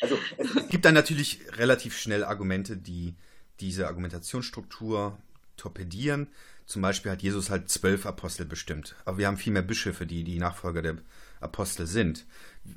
[0.00, 3.14] Also es gibt dann natürlich relativ schnell Argumente, die
[3.62, 5.16] diese Argumentationsstruktur
[5.56, 6.26] torpedieren.
[6.66, 8.94] Zum Beispiel hat Jesus halt zwölf Apostel bestimmt.
[9.04, 10.96] Aber wir haben viel mehr Bischöfe, die die Nachfolger der
[11.40, 12.26] Apostel sind.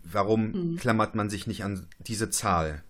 [0.04, 0.76] Warum mhm.
[0.78, 2.84] klammert man sich nicht an diese Zahl,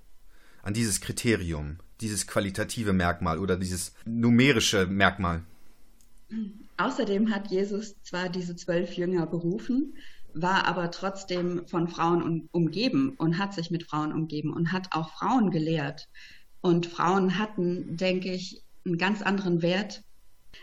[0.63, 5.41] an dieses Kriterium, dieses qualitative Merkmal oder dieses numerische Merkmal?
[6.77, 9.95] Außerdem hat Jesus zwar diese zwölf Jünger berufen,
[10.33, 15.09] war aber trotzdem von Frauen umgeben und hat sich mit Frauen umgeben und hat auch
[15.11, 16.09] Frauen gelehrt.
[16.65, 20.01] Und Frauen hatten, denke ich, einen ganz anderen Wert,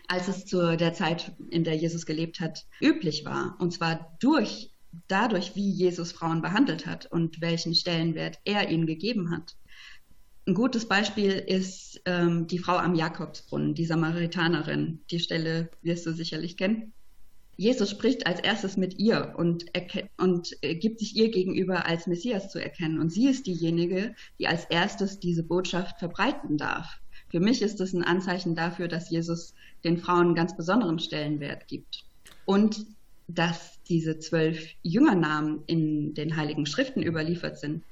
[0.08, 3.54] als es zu der Zeit, in der Jesus gelebt hat, üblich war.
[3.60, 4.74] Und zwar durch,
[5.06, 9.54] dadurch, wie Jesus Frauen behandelt hat und welchen Stellenwert er ihnen gegeben hat.
[10.44, 15.04] Ein gutes Beispiel ist ähm, die Frau am Jakobsbrunnen, die Samaritanerin.
[15.08, 16.94] Die Stelle wirst du sicherlich kennen.
[17.62, 19.66] Jesus spricht als erstes mit ihr und,
[20.16, 22.98] und äh, gibt sich ihr gegenüber als Messias zu erkennen.
[22.98, 26.98] Und sie ist diejenige, die als erstes diese Botschaft verbreiten darf.
[27.28, 31.68] Für mich ist es ein Anzeichen dafür, dass Jesus den Frauen einen ganz besonderen Stellenwert
[31.68, 32.04] gibt.
[32.46, 32.84] Und
[33.28, 37.84] dass diese zwölf Jüngernamen in den Heiligen Schriften überliefert sind,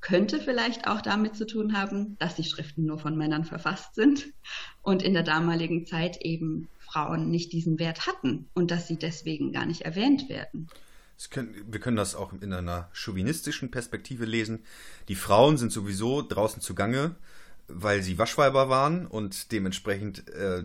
[0.00, 4.28] könnte vielleicht auch damit zu tun haben, dass die Schriften nur von Männern verfasst sind
[4.82, 9.52] und in der damaligen Zeit eben Frauen nicht diesen Wert hatten und dass sie deswegen
[9.52, 10.68] gar nicht erwähnt werden.
[11.30, 14.60] Können, wir können das auch in einer chauvinistischen Perspektive lesen.
[15.08, 17.14] Die Frauen sind sowieso draußen zugange,
[17.68, 20.64] weil sie Waschweiber waren und dementsprechend äh,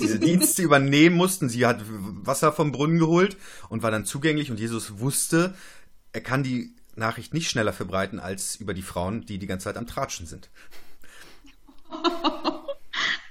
[0.00, 1.48] diese Dienste übernehmen mussten.
[1.48, 3.36] Sie hat Wasser vom Brunnen geholt
[3.68, 5.54] und war dann zugänglich und Jesus wusste,
[6.12, 9.76] er kann die Nachricht nicht schneller verbreiten als über die Frauen, die die ganze Zeit
[9.76, 10.48] am Tratschen sind.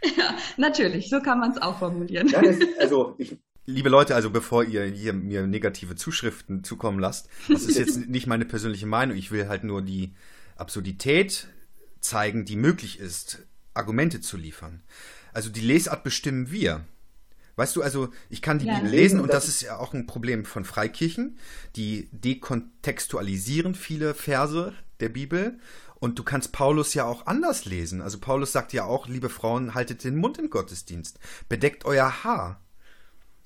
[0.18, 2.28] Ja, natürlich, so kann man es auch formulieren.
[2.28, 3.38] Ja, das, also ich,
[3.68, 8.28] Liebe Leute, also bevor ihr hier mir negative Zuschriften zukommen lasst, das ist jetzt nicht
[8.28, 9.18] meine persönliche Meinung.
[9.18, 10.14] Ich will halt nur die
[10.56, 11.48] Absurdität
[12.00, 14.84] zeigen, die möglich ist, Argumente zu liefern.
[15.34, 16.86] Also die Lesart bestimmen wir.
[17.56, 20.06] Weißt du, also ich kann die ja, Bibel lesen und das ist ja auch ein
[20.06, 21.40] Problem von Freikirchen.
[21.76, 25.60] Die dekontextualisieren viele Verse der Bibel
[26.00, 28.02] und du kannst Paulus ja auch anders lesen.
[28.02, 31.20] Also Paulus sagt ja auch, liebe Frauen, haltet den Mund im Gottesdienst.
[31.50, 32.62] Bedeckt euer Haar.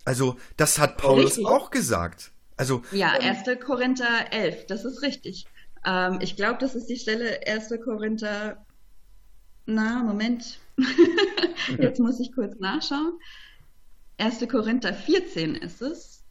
[0.05, 1.45] Also das hat Paulus richtig.
[1.45, 2.31] auch gesagt.
[2.57, 3.47] Also, ja, 1.
[3.47, 5.45] Ähm, Korinther 11, das ist richtig.
[5.85, 7.73] Ähm, ich glaube, das ist die Stelle 1.
[7.83, 8.65] Korinther.
[9.65, 10.59] Na, Moment.
[11.77, 13.19] Jetzt muss ich kurz nachschauen.
[14.17, 14.45] 1.
[14.49, 16.23] Korinther 14 ist es.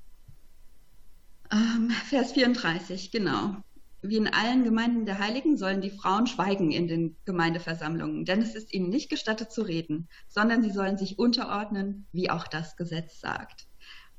[1.51, 3.57] Ähm, Vers 34, genau
[4.03, 8.55] wie in allen Gemeinden der Heiligen sollen die Frauen schweigen in den Gemeindeversammlungen, denn es
[8.55, 13.21] ist ihnen nicht gestattet zu reden, sondern sie sollen sich unterordnen, wie auch das Gesetz
[13.21, 13.67] sagt.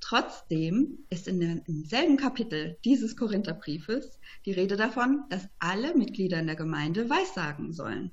[0.02, 6.48] Trotzdem ist in der, selben Kapitel dieses Korintherbriefes die Rede davon, dass alle Mitglieder in
[6.48, 8.12] der Gemeinde Weissagen sollen.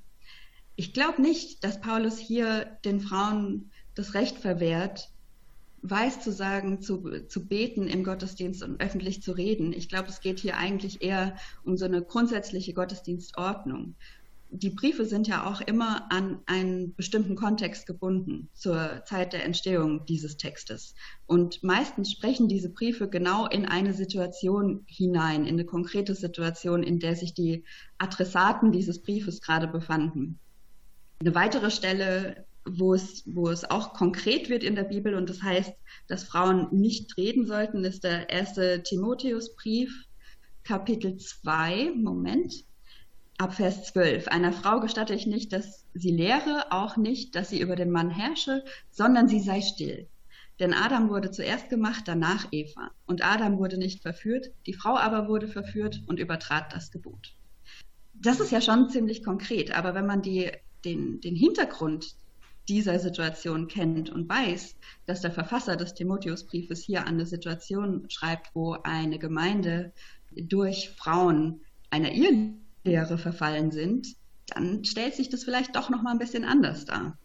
[0.75, 5.09] Ich glaube nicht, dass Paulus hier den Frauen das Recht verwehrt,
[5.81, 9.73] weiß zu sagen, zu, zu beten im Gottesdienst und öffentlich zu reden.
[9.73, 13.95] Ich glaube, es geht hier eigentlich eher um so eine grundsätzliche Gottesdienstordnung.
[14.49, 20.05] Die Briefe sind ja auch immer an einen bestimmten Kontext gebunden zur Zeit der Entstehung
[20.05, 20.95] dieses Textes.
[21.25, 26.99] Und meistens sprechen diese Briefe genau in eine Situation hinein, in eine konkrete Situation, in
[26.99, 27.65] der sich die
[27.97, 30.39] Adressaten dieses Briefes gerade befanden.
[31.19, 35.41] Eine weitere Stelle wo es, wo es auch konkret wird in der Bibel und das
[35.41, 35.73] heißt,
[36.07, 40.05] dass Frauen nicht reden sollten, ist der erste Timotheusbrief,
[40.63, 42.65] Kapitel 2, Moment,
[43.37, 44.27] ab Vers 12.
[44.27, 48.09] Einer Frau gestatte ich nicht, dass sie lehre, auch nicht, dass sie über den Mann
[48.09, 50.07] herrsche, sondern sie sei still.
[50.59, 52.91] Denn Adam wurde zuerst gemacht, danach Eva.
[53.05, 57.35] Und Adam wurde nicht verführt, die Frau aber wurde verführt und übertrat das Gebot.
[58.13, 60.51] Das ist ja schon ziemlich konkret, aber wenn man die,
[60.83, 62.15] den, den Hintergrund
[62.69, 64.75] dieser Situation kennt und weiß,
[65.05, 69.93] dass der Verfasser des Timotheusbriefes hier an eine Situation schreibt, wo eine Gemeinde
[70.31, 74.15] durch Frauen einer Irrlehre verfallen sind,
[74.47, 77.17] dann stellt sich das vielleicht doch noch mal ein bisschen anders dar.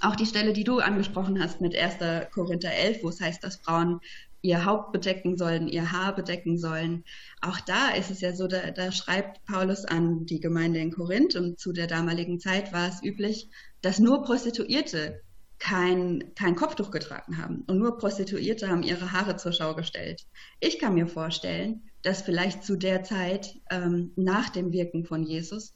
[0.00, 2.30] Auch die Stelle, die du angesprochen hast mit 1.
[2.32, 4.00] Korinther 11, wo es heißt, dass Frauen
[4.44, 7.04] ihr Haupt bedecken sollen, ihr Haar bedecken sollen.
[7.40, 11.34] Auch da ist es ja so, da, da, schreibt Paulus an die Gemeinde in Korinth
[11.34, 13.48] und zu der damaligen Zeit war es üblich,
[13.80, 15.22] dass nur Prostituierte
[15.58, 20.26] kein, kein Kopftuch getragen haben und nur Prostituierte haben ihre Haare zur Schau gestellt.
[20.60, 25.74] Ich kann mir vorstellen, dass vielleicht zu der Zeit ähm, nach dem Wirken von Jesus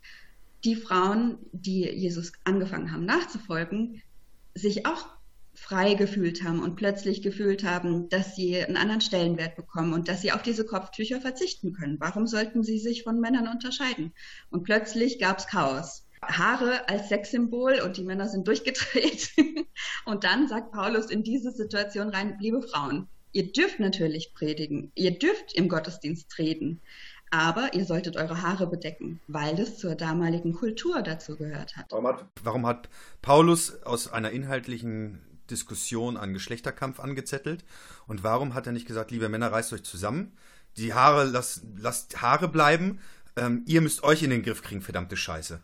[0.63, 4.03] die Frauen, die Jesus angefangen haben nachzufolgen,
[4.55, 5.07] sich auch
[5.59, 10.23] frei gefühlt haben und plötzlich gefühlt haben, dass sie einen anderen Stellenwert bekommen und dass
[10.23, 11.99] sie auf diese Kopftücher verzichten können.
[12.01, 14.13] Warum sollten sie sich von Männern unterscheiden?
[14.51, 16.07] Und plötzlich gab es Chaos.
[16.23, 19.31] Haare als Sexsymbol und die Männer sind durchgedreht.
[20.05, 25.19] und dann sagt Paulus in diese Situation rein, liebe Frauen, ihr dürft natürlich predigen, ihr
[25.19, 26.81] dürft im Gottesdienst reden,
[27.31, 31.87] aber ihr solltet eure Haare bedecken, weil es zur damaligen Kultur dazu gehört hat.
[31.91, 32.89] Warum hat, warum hat
[33.23, 37.65] Paulus aus einer inhaltlichen Diskussion an Geschlechterkampf angezettelt?
[38.07, 40.37] Und warum hat er nicht gesagt, liebe Männer, reißt euch zusammen,
[40.77, 43.01] die Haare, lasst, lasst Haare bleiben,
[43.37, 45.61] ähm, ihr müsst euch in den Griff kriegen, verdammte Scheiße.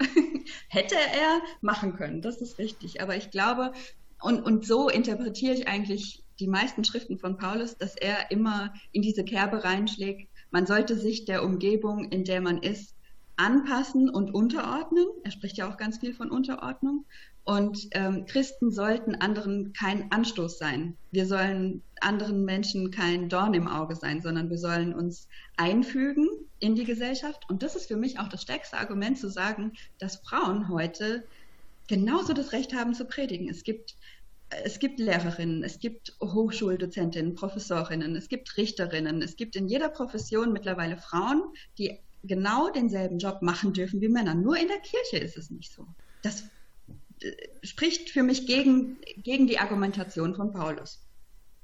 [0.68, 3.02] Hätte er machen können, das ist richtig.
[3.02, 3.72] Aber ich glaube,
[4.20, 9.02] und, und so interpretiere ich eigentlich die meisten Schriften von Paulus, dass er immer in
[9.02, 10.30] diese Kerbe reinschlägt.
[10.50, 12.96] Man sollte sich der Umgebung, in der man ist,
[13.36, 15.06] anpassen und unterordnen.
[15.24, 17.06] Er spricht ja auch ganz viel von Unterordnung.
[17.50, 20.96] Und ähm, Christen sollten anderen kein Anstoß sein.
[21.10, 26.28] Wir sollen anderen Menschen kein Dorn im Auge sein, sondern wir sollen uns einfügen
[26.60, 27.42] in die Gesellschaft.
[27.48, 31.24] Und das ist für mich auch das stärkste Argument zu sagen, dass Frauen heute
[31.88, 33.48] genauso das Recht haben zu predigen.
[33.48, 33.96] Es gibt
[34.64, 40.52] es gibt Lehrerinnen, es gibt Hochschuldozentinnen, Professorinnen, es gibt Richterinnen, es gibt in jeder Profession
[40.52, 41.42] mittlerweile Frauen,
[41.78, 44.36] die genau denselben Job machen dürfen wie Männer.
[44.36, 45.84] Nur in der Kirche ist es nicht so.
[46.22, 46.44] Das
[47.62, 51.00] spricht für mich gegen, gegen die Argumentation von Paulus.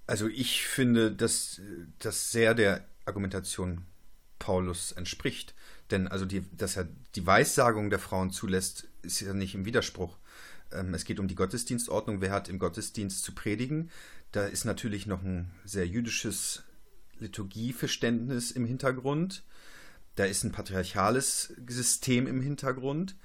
[0.07, 1.61] Also ich finde, dass
[1.99, 3.87] das sehr der Argumentation
[4.39, 5.55] Paulus entspricht.
[5.91, 10.17] Denn also die, dass er die Weissagung der Frauen zulässt, ist ja nicht im Widerspruch.
[10.73, 12.21] Ähm, es geht um die Gottesdienstordnung.
[12.21, 13.91] Wer hat im Gottesdienst zu predigen?
[14.33, 16.65] Da ist natürlich noch ein sehr jüdisches
[17.19, 19.45] Liturgieverständnis im Hintergrund.
[20.17, 23.17] Da ist ein patriarchales System im Hintergrund.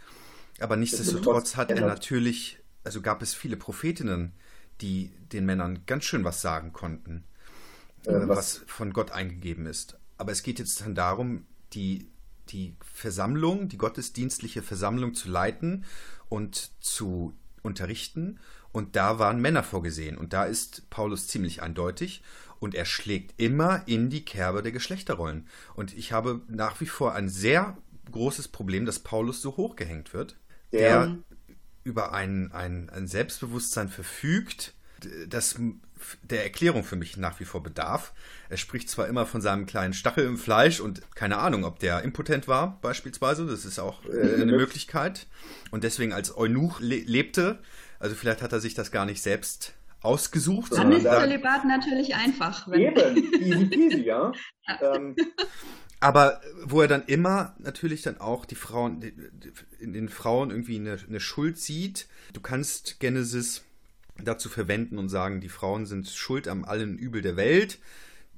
[0.61, 4.33] Aber nichtsdestotrotz hat er natürlich, also gab es viele Prophetinnen,
[4.81, 7.23] die den Männern ganz schön was sagen konnten,
[8.05, 8.37] äh, was?
[8.37, 9.97] was von Gott eingegeben ist.
[10.17, 12.09] Aber es geht jetzt dann darum, die,
[12.49, 15.85] die Versammlung, die gottesdienstliche Versammlung zu leiten
[16.29, 18.39] und zu unterrichten.
[18.71, 20.17] Und da waren Männer vorgesehen.
[20.17, 22.23] Und da ist Paulus ziemlich eindeutig.
[22.59, 25.47] Und er schlägt immer in die Kerbe der Geschlechterrollen.
[25.75, 27.77] Und ich habe nach wie vor ein sehr
[28.11, 30.37] großes Problem, dass Paulus so hochgehängt wird
[30.71, 31.17] der ja.
[31.83, 34.73] über ein, ein, ein Selbstbewusstsein verfügt,
[35.27, 35.59] das
[36.23, 38.13] der Erklärung für mich nach wie vor bedarf.
[38.49, 42.01] Er spricht zwar immer von seinem kleinen Stachel im Fleisch und keine Ahnung, ob der
[42.01, 43.45] impotent war, beispielsweise.
[43.45, 45.27] Das ist auch äh, eine Möglichkeit.
[45.69, 47.59] Und deswegen als Eunuch le lebte.
[47.99, 50.71] Also vielleicht hat er sich das gar nicht selbst ausgesucht.
[50.75, 52.67] Dann ist Zölibat natürlich einfach.
[52.73, 54.31] Eben, easy peasy, ja.
[54.67, 54.95] ja.
[54.95, 55.15] Ähm,
[56.01, 59.03] aber wo er dann immer natürlich dann auch die Frauen,
[59.79, 62.07] in den Frauen irgendwie eine, eine Schuld sieht.
[62.33, 63.63] Du kannst Genesis
[64.17, 67.79] dazu verwenden und sagen, die Frauen sind schuld am allen Übel der Welt.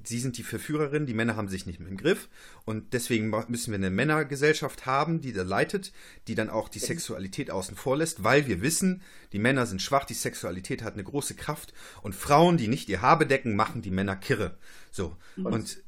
[0.06, 2.28] Sie sind die Verführerin, die Männer haben sich nicht mehr im Griff
[2.66, 5.94] und deswegen müssen wir eine Männergesellschaft haben, die da leitet,
[6.28, 9.00] die dann auch die Sexualität außen vor lässt, weil wir wissen,
[9.32, 13.00] die Männer sind schwach, die Sexualität hat eine große Kraft und Frauen, die nicht ihr
[13.00, 14.58] Haar bedecken, machen die Männer kirre.
[14.90, 15.16] So.
[15.38, 15.84] Und, und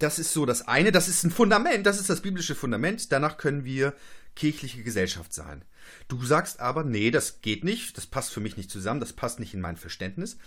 [0.00, 3.36] das ist so das eine, das ist ein Fundament, das ist das biblische Fundament, danach
[3.36, 3.94] können wir
[4.34, 5.62] kirchliche Gesellschaft sein.
[6.08, 9.40] Du sagst aber, nee, das geht nicht, das passt für mich nicht zusammen, das passt
[9.40, 10.38] nicht in mein Verständnis.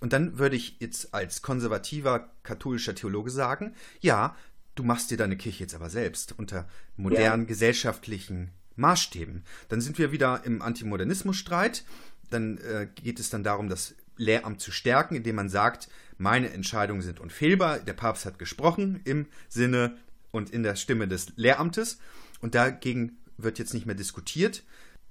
[0.00, 4.36] Und dann würde ich jetzt als konservativer katholischer Theologe sagen, ja,
[4.74, 7.48] du machst dir deine Kirche jetzt aber selbst unter modernen ja.
[7.48, 9.44] gesellschaftlichen Maßstäben.
[9.68, 11.84] Dann sind wir wieder im Antimodernismusstreit.
[12.30, 15.88] Dann äh, geht es dann darum, das Lehramt zu stärken, indem man sagt,
[16.18, 17.78] meine Entscheidungen sind unfehlbar.
[17.78, 19.96] Der Papst hat gesprochen im Sinne
[20.30, 21.98] und in der Stimme des Lehramtes.
[22.40, 24.64] Und dagegen wird jetzt nicht mehr diskutiert,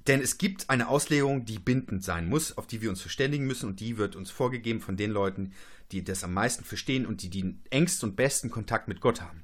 [0.08, 3.68] denn es gibt eine Auslegung, die bindend sein muss, auf die wir uns verständigen müssen
[3.68, 5.54] und die wird uns vorgegeben von den Leuten,
[5.92, 9.44] die das am meisten verstehen und die den engsten und besten Kontakt mit Gott haben.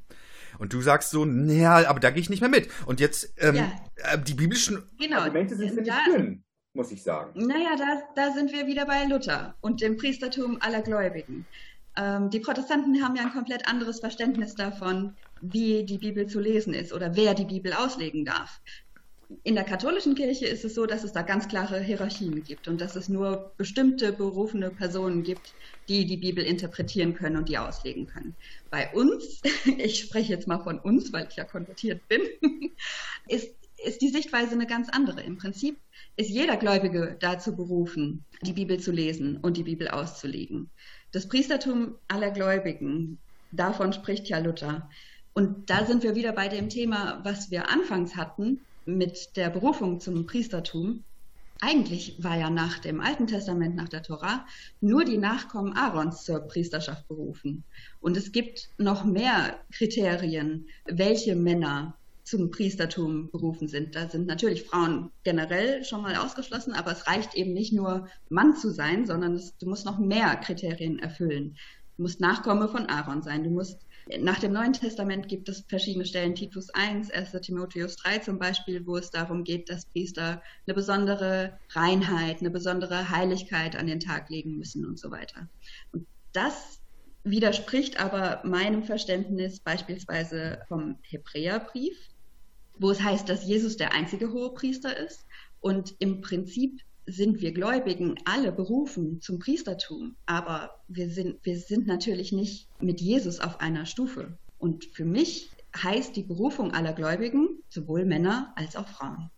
[0.59, 2.69] Und du sagst so, naja, aber da gehe ich nicht mehr mit.
[2.85, 3.71] Und jetzt ähm, ja.
[3.95, 5.19] äh, die biblischen genau.
[5.19, 6.43] Argumente sind ziemlich dünn,
[6.73, 7.45] muss ich sagen.
[7.45, 11.47] Naja, da, da sind wir wieder bei Luther und dem Priestertum aller Gläubigen.
[11.95, 16.73] Ähm, die Protestanten haben ja ein komplett anderes Verständnis davon, wie die Bibel zu lesen
[16.73, 18.61] ist oder wer die Bibel auslegen darf
[19.43, 22.79] in der katholischen Kirche ist es so, dass es da ganz klare Hierarchien gibt und
[22.81, 25.55] dass es nur bestimmte berufene Personen gibt,
[25.89, 28.35] die die Bibel interpretieren können und die auslegen können.
[28.69, 29.41] Bei uns,
[29.77, 32.21] ich spreche jetzt mal von uns, weil ich ja konvertiert bin,
[33.27, 35.21] ist, ist die Sichtweise eine ganz andere.
[35.21, 35.77] Im Prinzip
[36.15, 40.69] ist jeder Gläubige dazu berufen, die Bibel zu lesen und die Bibel auszulegen.
[41.11, 43.19] Das Priestertum aller Gläubigen,
[43.51, 44.89] davon spricht ja Luther.
[45.33, 49.99] Und da sind wir wieder bei dem Thema, was wir anfangs hatten, mit der Berufung
[49.99, 51.03] zum Priestertum,
[51.61, 54.45] eigentlich war ja nach dem Alten Testament, nach der Tora,
[54.81, 57.63] nur die Nachkommen Aarons zur Priesterschaft berufen.
[58.01, 63.95] Und es gibt noch mehr Kriterien, welche Männer zum Priestertum berufen sind.
[63.95, 68.55] Da sind natürlich Frauen generell schon mal ausgeschlossen, aber es reicht eben nicht nur Mann
[68.55, 71.57] zu sein, sondern es, du musst noch mehr Kriterien erfüllen.
[71.97, 73.85] Du musst Nachkomme von Aaron sein, du musst
[74.19, 77.31] nach dem Neuen Testament gibt es verschiedene Stellen, Titus 1, 1.
[77.41, 83.09] Timotheus 3 zum Beispiel, wo es darum geht, dass Priester eine besondere Reinheit, eine besondere
[83.09, 85.47] Heiligkeit an den Tag legen müssen und so weiter.
[85.93, 86.81] Und das
[87.23, 91.97] widerspricht aber meinem Verständnis beispielsweise vom Hebräerbrief,
[92.77, 95.25] wo es heißt, dass Jesus der einzige hohe Priester ist
[95.59, 101.85] und im Prinzip sind wir Gläubigen alle berufen zum Priestertum, aber wir sind, wir sind
[101.87, 104.37] natürlich nicht mit Jesus auf einer Stufe.
[104.57, 109.29] Und für mich heißt die Berufung aller Gläubigen sowohl Männer als auch Frauen.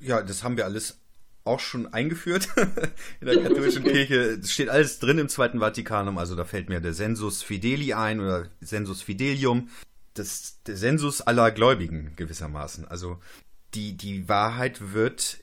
[0.00, 0.98] Ja, das haben wir alles
[1.44, 2.48] auch schon eingeführt
[3.20, 4.38] in der katholischen Kirche.
[4.42, 8.20] Es steht alles drin im Zweiten Vatikanum, also da fällt mir der Sensus Fideli ein
[8.20, 9.68] oder Sensus Fidelium.
[10.14, 12.86] Das, der Sensus aller Gläubigen gewissermaßen.
[12.86, 13.20] Also
[13.74, 15.38] die, die Wahrheit wird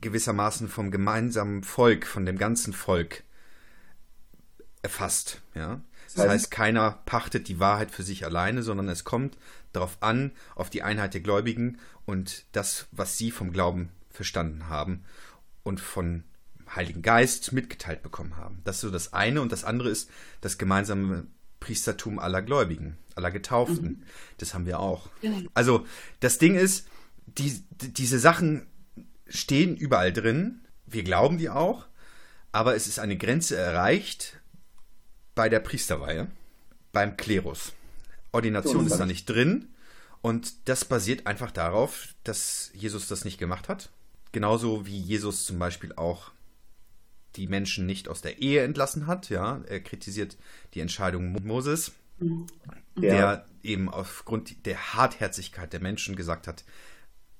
[0.00, 3.22] gewissermaßen vom gemeinsamen Volk, von dem ganzen Volk
[4.82, 5.40] erfasst.
[5.54, 5.80] Ja?
[6.14, 9.38] Das heißt, keiner pachtet die Wahrheit für sich alleine, sondern es kommt
[9.72, 15.04] darauf an, auf die Einheit der Gläubigen und das, was sie vom Glauben verstanden haben
[15.62, 16.24] und von
[16.74, 18.60] Heiligen Geist mitgeteilt bekommen haben.
[18.64, 19.40] Das ist so das eine.
[19.40, 20.10] Und das andere ist
[20.40, 21.26] das gemeinsame
[21.62, 23.86] Priestertum aller Gläubigen, aller Getauften.
[23.86, 24.02] Mhm.
[24.38, 25.08] Das haben wir auch.
[25.54, 25.86] Also
[26.18, 26.88] das Ding ist,
[27.26, 28.66] die, diese Sachen
[29.28, 30.62] stehen überall drin.
[30.86, 31.86] Wir glauben die auch.
[32.50, 34.40] Aber es ist eine Grenze erreicht
[35.36, 36.26] bei der Priesterweihe,
[36.90, 37.72] beim Klerus.
[38.32, 39.68] Ordination ist da nicht drin.
[40.20, 43.90] Und das basiert einfach darauf, dass Jesus das nicht gemacht hat.
[44.32, 46.32] Genauso wie Jesus zum Beispiel auch
[47.36, 49.28] die Menschen nicht aus der Ehe entlassen hat.
[49.30, 50.36] Ja, er kritisiert
[50.74, 52.46] die Entscheidung Moses, ja.
[52.96, 56.64] der eben aufgrund der Hartherzigkeit der Menschen gesagt hat,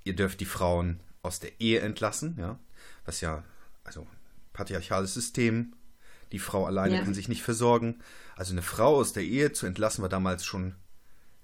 [0.05, 2.59] ihr dürft die Frauen aus der Ehe entlassen, ja,
[3.05, 3.45] was ja,
[3.85, 4.07] also
[4.53, 5.75] patriarchales System,
[6.33, 7.05] die Frau alleine ja.
[7.05, 8.01] kann sich nicht versorgen.
[8.37, 10.75] Also eine Frau aus der Ehe zu entlassen war damals schon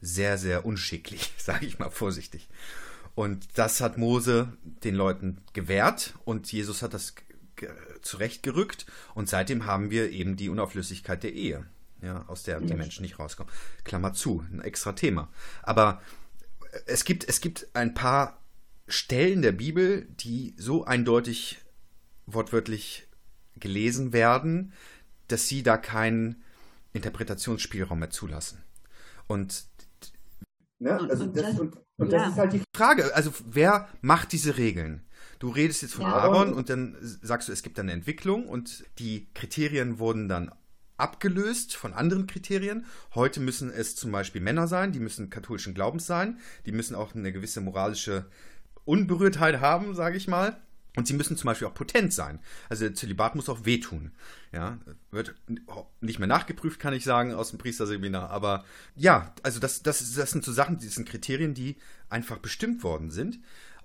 [0.01, 2.49] sehr, sehr unschicklich, sage ich mal vorsichtig.
[3.15, 7.15] Und das hat Mose den Leuten gewährt und Jesus hat das
[8.03, 11.67] zurechtgerückt und seitdem haben wir eben die Unauflössigkeit der Ehe,
[12.03, 13.53] ja, aus der die Menschen nicht rauskommen.
[13.85, 15.31] Klammer zu, ein extra Thema.
[15.63, 16.01] Aber
[16.87, 18.41] es gibt, es gibt ein paar
[18.87, 21.59] Stellen der Bibel, die so eindeutig
[22.27, 23.07] wortwörtlich
[23.57, 24.73] gelesen werden,
[25.29, 26.43] dass sie da keinen
[26.93, 28.63] Interpretationsspielraum mehr zulassen.
[29.27, 29.69] Und
[30.79, 30.93] Ne?
[30.93, 32.19] Also das, und, und ja.
[32.19, 35.03] das ist halt die Frage, also wer macht diese Regeln?
[35.39, 36.15] Du redest jetzt von ja.
[36.15, 40.53] Aaron und dann sagst du, es gibt eine Entwicklung und die Kriterien wurden dann
[40.97, 42.85] abgelöst von anderen Kriterien.
[43.15, 47.15] Heute müssen es zum Beispiel Männer sein, die müssen katholischen Glaubens sein, die müssen auch
[47.15, 48.27] eine gewisse moralische
[48.85, 50.61] Unberührtheit haben, sage ich mal.
[50.97, 52.41] Und sie müssen zum Beispiel auch potent sein.
[52.69, 54.11] Also der Zölibat muss auch wehtun.
[54.51, 54.79] Ja,
[55.13, 55.37] wird
[56.01, 58.31] nicht mehr nachgeprüft, kann ich sagen, aus dem Priesterseminar.
[58.31, 58.65] Aber
[58.97, 61.77] ja, also das, das, das sind so Sachen, die sind Kriterien, die
[62.09, 63.39] einfach bestimmt worden sind.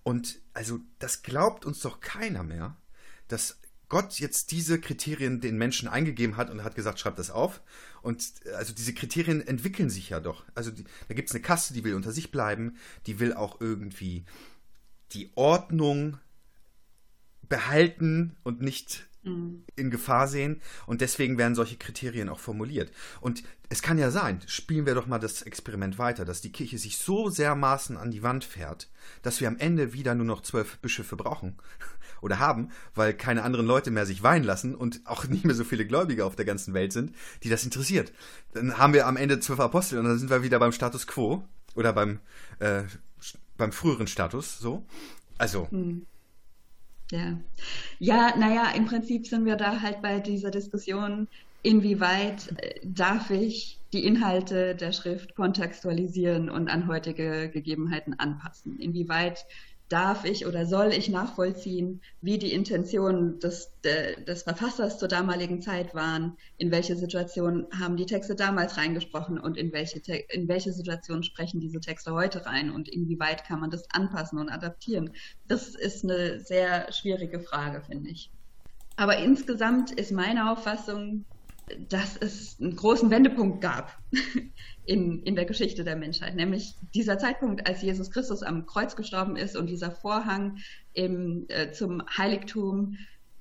[0.03, 2.77] Und also das glaubt uns doch keiner mehr,
[3.27, 7.61] dass Gott jetzt diese Kriterien den Menschen eingegeben hat und hat gesagt, schreibt das auf.
[8.01, 10.45] Und also diese Kriterien entwickeln sich ja doch.
[10.55, 13.61] Also die, da gibt es eine Kaste, die will unter sich bleiben, die will auch
[13.61, 14.25] irgendwie
[15.11, 16.17] die Ordnung
[17.47, 19.63] behalten und nicht mhm.
[19.75, 20.61] in Gefahr sehen.
[20.85, 22.91] Und deswegen werden solche Kriterien auch formuliert.
[23.21, 26.77] Und es kann ja sein, spielen wir doch mal das Experiment weiter, dass die Kirche
[26.77, 28.89] sich so dermaßen an die Wand fährt,
[29.23, 31.57] dass wir am Ende wieder nur noch zwölf Bischöfe brauchen
[32.21, 35.63] oder haben, weil keine anderen Leute mehr sich weinen lassen und auch nicht mehr so
[35.63, 38.13] viele Gläubige auf der ganzen Welt sind, die das interessiert.
[38.53, 41.43] Dann haben wir am Ende zwölf Apostel und dann sind wir wieder beim Status quo
[41.73, 42.19] oder beim,
[42.59, 42.83] äh,
[43.57, 44.85] beim früheren Status so.
[45.37, 45.69] Also.
[45.71, 46.05] Hm.
[47.13, 47.39] Ja.
[47.99, 51.27] Ja, naja, im Prinzip sind wir da halt bei dieser Diskussion,
[51.61, 58.79] inwieweit äh, darf ich die Inhalte der Schrift kontextualisieren und an heutige Gegebenheiten anpassen?
[58.79, 59.45] Inwieweit
[59.93, 65.61] darf ich oder soll ich nachvollziehen, wie die Intentionen des, de, des Verfassers zur damaligen
[65.61, 70.73] Zeit waren, in welche Situation haben die Texte damals reingesprochen und in welche, in welche
[70.73, 75.11] Situation sprechen diese Texte heute rein und inwieweit kann man das anpassen und adaptieren.
[75.47, 78.31] Das ist eine sehr schwierige Frage, finde ich.
[78.95, 81.25] Aber insgesamt ist meine Auffassung,
[81.89, 83.97] dass es einen großen Wendepunkt gab
[84.85, 89.35] in, in der Geschichte der Menschheit, nämlich dieser Zeitpunkt, als Jesus Christus am Kreuz gestorben
[89.35, 90.57] ist und dieser Vorhang
[90.93, 92.97] im, äh, zum Heiligtum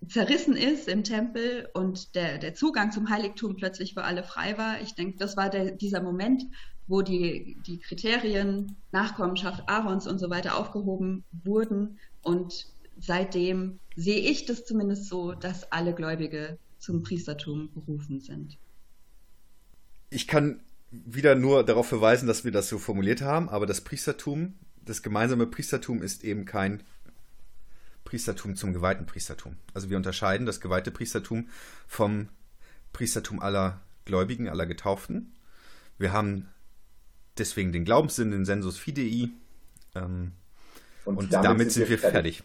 [0.09, 4.81] zerrissen ist im Tempel und der, der Zugang zum Heiligtum plötzlich für alle frei war.
[4.81, 6.45] Ich denke, das war der, dieser Moment,
[6.89, 11.99] wo die, die Kriterien Nachkommenschaft Aarons und so weiter aufgehoben wurden.
[12.23, 12.67] Und
[12.99, 18.59] seitdem sehe ich das zumindest so, dass alle Gläubige zum Priestertum berufen sind.
[20.11, 20.61] Ich kann
[20.91, 24.55] wieder nur darauf verweisen, dass wir das so formuliert haben, aber das Priestertum,
[24.85, 26.83] das gemeinsame Priestertum ist eben kein
[28.05, 29.57] Priestertum zum geweihten Priestertum.
[29.73, 31.49] Also wir unterscheiden das geweihte Priestertum
[31.87, 32.29] vom
[32.93, 35.33] Priestertum aller Gläubigen, aller Getauften.
[35.99, 36.49] Wir haben
[37.39, 39.31] deswegen den Glaubenssinn, den Sensus Fidei.
[39.95, 40.33] Ähm,
[41.05, 42.43] und, und, damit, damit sind wir fertig.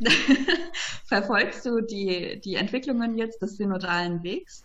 [1.04, 4.64] Verfolgst du die, die Entwicklungen jetzt des synodalen Wegs?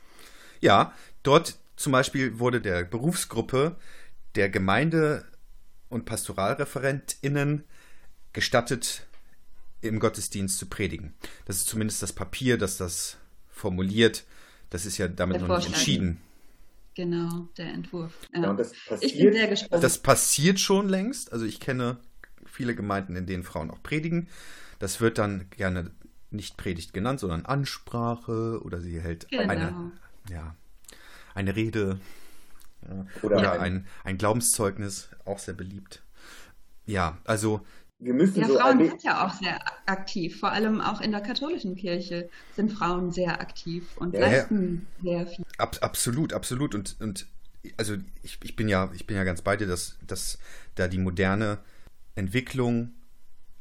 [0.60, 3.76] Ja, dort zum Beispiel wurde der Berufsgruppe
[4.36, 5.26] der Gemeinde-
[5.90, 7.64] und PastoralreferentInnen
[8.34, 9.06] gestattet,
[9.82, 11.14] im Gottesdienst zu predigen.
[11.46, 13.18] Das ist zumindest das Papier, das das
[13.50, 14.26] formuliert.
[14.70, 16.22] Das ist ja damit der noch nicht entschieden.
[16.96, 18.12] Genau, der Entwurf.
[18.34, 18.54] Ja.
[18.54, 19.84] Das ich bin sehr gespannt.
[19.84, 21.32] Das passiert schon längst.
[21.32, 21.98] Also ich kenne
[22.46, 24.28] viele Gemeinden, in denen Frauen auch predigen.
[24.80, 25.92] Das wird dann gerne
[26.32, 29.50] nicht Predigt genannt, sondern Ansprache oder sie hält genau.
[29.50, 29.92] eine,
[30.30, 30.56] ja,
[31.34, 32.00] eine Rede
[32.88, 36.04] ja, oder, oder ein, ein Glaubenszeugnis, auch sehr beliebt.
[36.86, 37.62] Ja, also
[38.00, 41.20] wir müssen ja, so Frauen sind ja auch sehr aktiv, vor allem auch in der
[41.20, 45.46] katholischen Kirche sind Frauen sehr aktiv und ja, leisten sehr viel.
[45.58, 46.76] Ab, absolut, absolut.
[46.76, 47.28] Und, und
[47.78, 50.40] also ich, ich bin ja, ich bin ja ganz bei dir, dass, dass
[50.76, 51.58] da die moderne
[52.16, 52.94] Entwicklung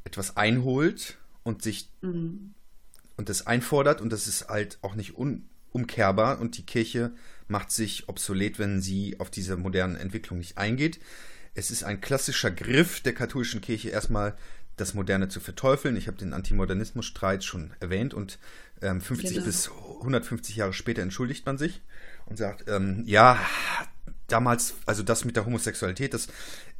[0.09, 2.53] etwas einholt und sich mhm.
[3.15, 7.11] und das einfordert und das ist halt auch nicht unumkehrbar und die Kirche
[7.47, 10.99] macht sich obsolet, wenn sie auf diese modernen Entwicklung nicht eingeht.
[11.53, 14.35] Es ist ein klassischer Griff der katholischen Kirche, erstmal
[14.77, 15.95] das Moderne zu verteufeln.
[15.95, 18.39] Ich habe den Antimodernismus-Streit schon erwähnt und
[18.81, 19.45] ähm, 50 genau.
[19.45, 21.81] bis 150 Jahre später entschuldigt man sich
[22.25, 23.39] und sagt, ähm, ja,
[24.27, 26.27] damals, also das mit der Homosexualität, das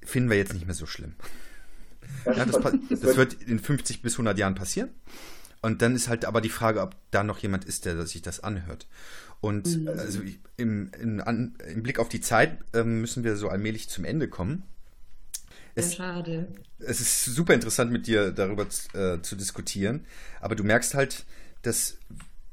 [0.04, 1.16] finden wir jetzt nicht mehr so schlimm.
[2.26, 4.90] Ja, das, das wird in 50 bis 100 Jahren passieren.
[5.62, 8.42] Und dann ist halt aber die Frage, ob da noch jemand ist, der sich das
[8.42, 8.88] anhört.
[9.42, 9.88] Und mhm.
[9.90, 10.22] also
[10.58, 14.28] im, im, an, im, Blick auf die Zeit ähm, müssen wir so allmählich zum Ende
[14.28, 14.64] kommen.
[15.76, 16.48] Es, schade.
[16.80, 20.06] Es ist super interessant, mit dir darüber äh, zu diskutieren.
[20.42, 21.26] Aber du merkst halt,
[21.62, 21.98] dass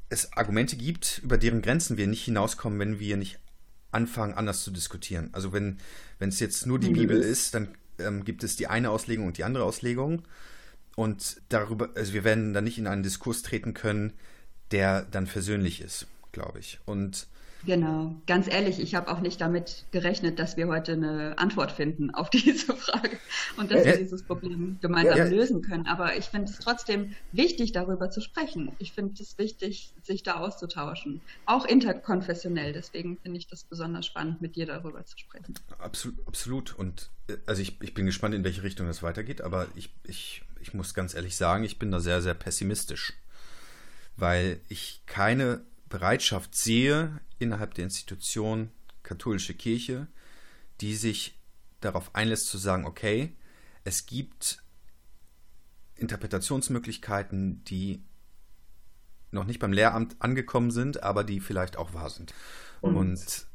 [0.09, 3.39] es Argumente gibt, über deren Grenzen wir nicht hinauskommen, wenn wir nicht
[3.91, 5.29] anfangen, anders zu diskutieren.
[5.33, 5.77] Also wenn
[6.19, 6.93] es jetzt nur die mhm.
[6.93, 7.69] Bibel ist, dann
[7.99, 10.23] ähm, gibt es die eine Auslegung und die andere Auslegung.
[10.95, 14.13] Und darüber, also wir werden dann nicht in einen Diskurs treten können,
[14.71, 16.07] der dann versöhnlich ist.
[16.31, 16.79] glaube ich.
[16.85, 17.27] Und
[17.65, 22.13] Genau, ganz ehrlich, ich habe auch nicht damit gerechnet, dass wir heute eine Antwort finden
[22.13, 23.17] auf diese Frage
[23.57, 23.91] und dass ja.
[23.91, 25.29] wir dieses Problem gemeinsam ja, ja.
[25.29, 25.87] lösen können.
[25.87, 28.71] Aber ich finde es trotzdem wichtig, darüber zu sprechen.
[28.79, 32.73] Ich finde es wichtig, sich da auszutauschen, auch interkonfessionell.
[32.73, 35.53] Deswegen finde ich das besonders spannend, mit dir darüber zu sprechen.
[35.79, 36.75] Absolut, absolut.
[36.77, 40.43] Und äh, also ich, ich bin gespannt, in welche Richtung es weitergeht, aber ich, ich,
[40.61, 43.13] ich muss ganz ehrlich sagen, ich bin da sehr, sehr pessimistisch,
[44.15, 48.71] weil ich keine Bereitschaft sehe innerhalb der Institution
[49.03, 50.07] katholische Kirche,
[50.81, 51.39] die sich
[51.81, 53.33] darauf einlässt zu sagen, okay,
[53.83, 54.63] es gibt
[55.95, 58.03] Interpretationsmöglichkeiten, die
[59.31, 62.33] noch nicht beim Lehramt angekommen sind, aber die vielleicht auch wahr sind.
[62.81, 63.47] Und, Und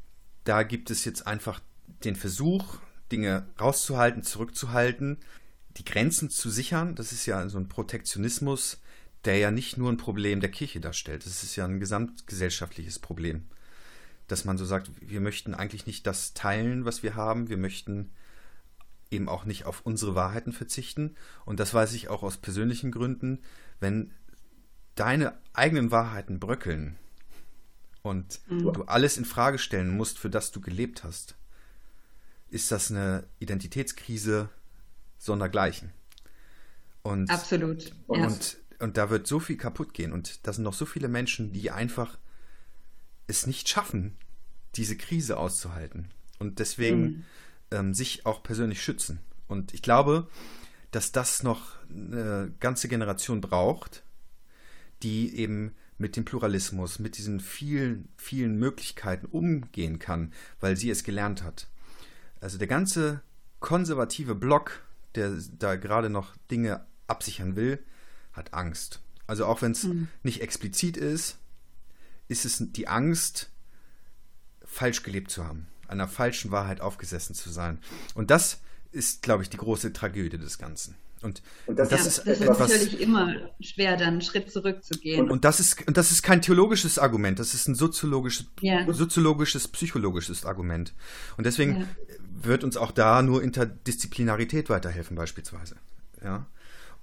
[0.43, 1.61] da gibt es jetzt einfach
[2.03, 2.77] den Versuch,
[3.11, 5.17] Dinge rauszuhalten, zurückzuhalten,
[5.77, 6.95] die Grenzen zu sichern.
[6.95, 8.81] Das ist ja so ein Protektionismus,
[9.25, 11.25] der ja nicht nur ein Problem der Kirche darstellt.
[11.25, 13.45] Das ist ja ein gesamtgesellschaftliches Problem.
[14.27, 17.49] Dass man so sagt, wir möchten eigentlich nicht das teilen, was wir haben.
[17.49, 18.11] Wir möchten
[19.11, 21.15] eben auch nicht auf unsere Wahrheiten verzichten.
[21.45, 23.39] Und das weiß ich auch aus persönlichen Gründen.
[23.79, 24.11] Wenn
[24.95, 26.97] deine eigenen Wahrheiten bröckeln
[28.01, 28.73] und mhm.
[28.73, 31.35] du alles in Frage stellen musst, für das du gelebt hast,
[32.49, 34.49] ist das eine Identitätskrise
[35.17, 35.91] sondergleichen.
[37.01, 37.91] Und, Absolut.
[38.07, 40.11] Und und da wird so viel kaputt gehen.
[40.11, 42.17] Und da sind noch so viele Menschen, die einfach
[43.27, 44.15] es nicht schaffen,
[44.75, 46.09] diese Krise auszuhalten.
[46.39, 47.23] Und deswegen mhm.
[47.71, 49.19] ähm, sich auch persönlich schützen.
[49.47, 50.27] Und ich glaube,
[50.91, 54.03] dass das noch eine ganze Generation braucht,
[55.01, 61.03] die eben mit dem Pluralismus, mit diesen vielen, vielen Möglichkeiten umgehen kann, weil sie es
[61.03, 61.67] gelernt hat.
[62.41, 63.21] Also der ganze
[63.59, 64.83] konservative Block,
[65.15, 67.83] der da gerade noch Dinge absichern will,
[68.33, 69.01] hat Angst.
[69.27, 70.09] Also auch wenn es mhm.
[70.23, 71.37] nicht explizit ist,
[72.27, 73.49] ist es die Angst,
[74.65, 77.79] falsch gelebt zu haben, einer falschen Wahrheit aufgesessen zu sein.
[78.15, 78.59] Und das
[78.91, 80.95] ist, glaube ich, die große Tragödie des Ganzen.
[81.21, 85.21] Und, und das, ja, ist, das ist natürlich immer schwer, dann einen Schritt zurückzugehen.
[85.21, 88.91] Und, und, das ist, und das ist kein theologisches Argument, das ist ein soziologisches, ja.
[88.91, 90.93] soziologisches, psychologisches Argument.
[91.37, 91.87] Und deswegen ja.
[92.29, 95.77] wird uns auch da nur Interdisziplinarität weiterhelfen, beispielsweise.
[96.21, 96.45] Ja.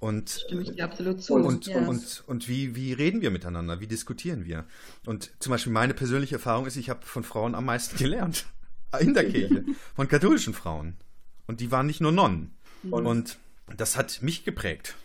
[0.01, 1.35] Und, Stimme ich dir absolut zu.
[1.35, 1.89] Und, yes.
[1.89, 3.81] und, und wie, wie reden wir miteinander?
[3.81, 4.65] Wie diskutieren wir?
[5.05, 8.47] Und zum Beispiel meine persönliche Erfahrung ist, ich habe von Frauen am meisten gelernt.
[8.99, 9.65] In der Kirche.
[9.95, 10.97] Von katholischen Frauen.
[11.47, 12.55] Und die waren nicht nur Nonnen.
[12.83, 12.93] Mhm.
[12.93, 13.39] Und, und
[13.77, 14.97] das hat mich geprägt.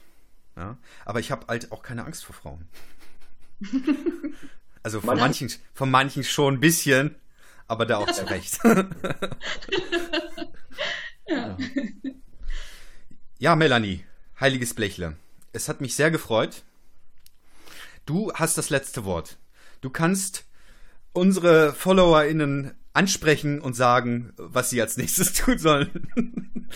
[0.56, 0.78] Ja?
[1.04, 2.68] Aber ich habe halt auch keine Angst vor Frauen.
[4.86, 7.16] Also von manchen, von manchen schon ein bisschen,
[7.68, 8.60] aber da auch zu Recht.
[11.28, 11.58] ja.
[13.40, 14.06] ja, Melanie,
[14.38, 15.16] Heiliges Blechle,
[15.54, 16.64] es hat mich sehr gefreut.
[18.06, 19.38] Du hast das letzte Wort.
[19.80, 20.44] Du kannst
[21.14, 26.68] unsere FollowerInnen ansprechen und sagen, was sie als nächstes tun sollen.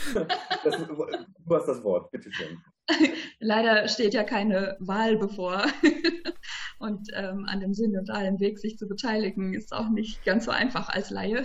[0.64, 2.62] Das, du hast das Wort, bitteschön.
[3.39, 5.66] Leider steht ja keine Wahl bevor.
[6.80, 10.89] Und ähm, an dem synodalen Weg sich zu beteiligen, ist auch nicht ganz so einfach
[10.89, 11.43] als Laie.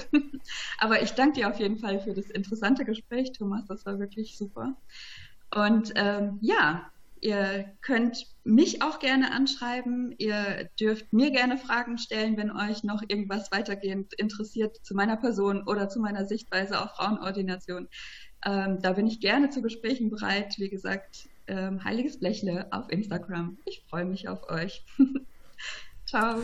[0.79, 3.67] Aber ich danke dir auf jeden Fall für das interessante Gespräch, Thomas.
[3.67, 4.77] Das war wirklich super.
[5.55, 6.91] Und ähm, ja,
[7.21, 10.15] ihr könnt mich auch gerne anschreiben.
[10.19, 15.67] Ihr dürft mir gerne Fragen stellen, wenn euch noch irgendwas weitergehend interessiert zu meiner Person
[15.67, 17.89] oder zu meiner Sichtweise auf Frauenordination.
[18.45, 20.57] Ähm, da bin ich gerne zu Gesprächen bereit.
[20.59, 23.59] Wie gesagt, ähm, Heiliges Blechle auf Instagram.
[23.65, 24.85] Ich freue mich auf euch.
[26.07, 26.43] Ciao.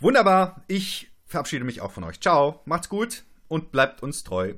[0.00, 0.64] Wunderbar.
[0.68, 2.20] Ich verabschiede mich auch von euch.
[2.20, 2.60] Ciao.
[2.64, 4.54] Macht's gut und bleibt uns treu.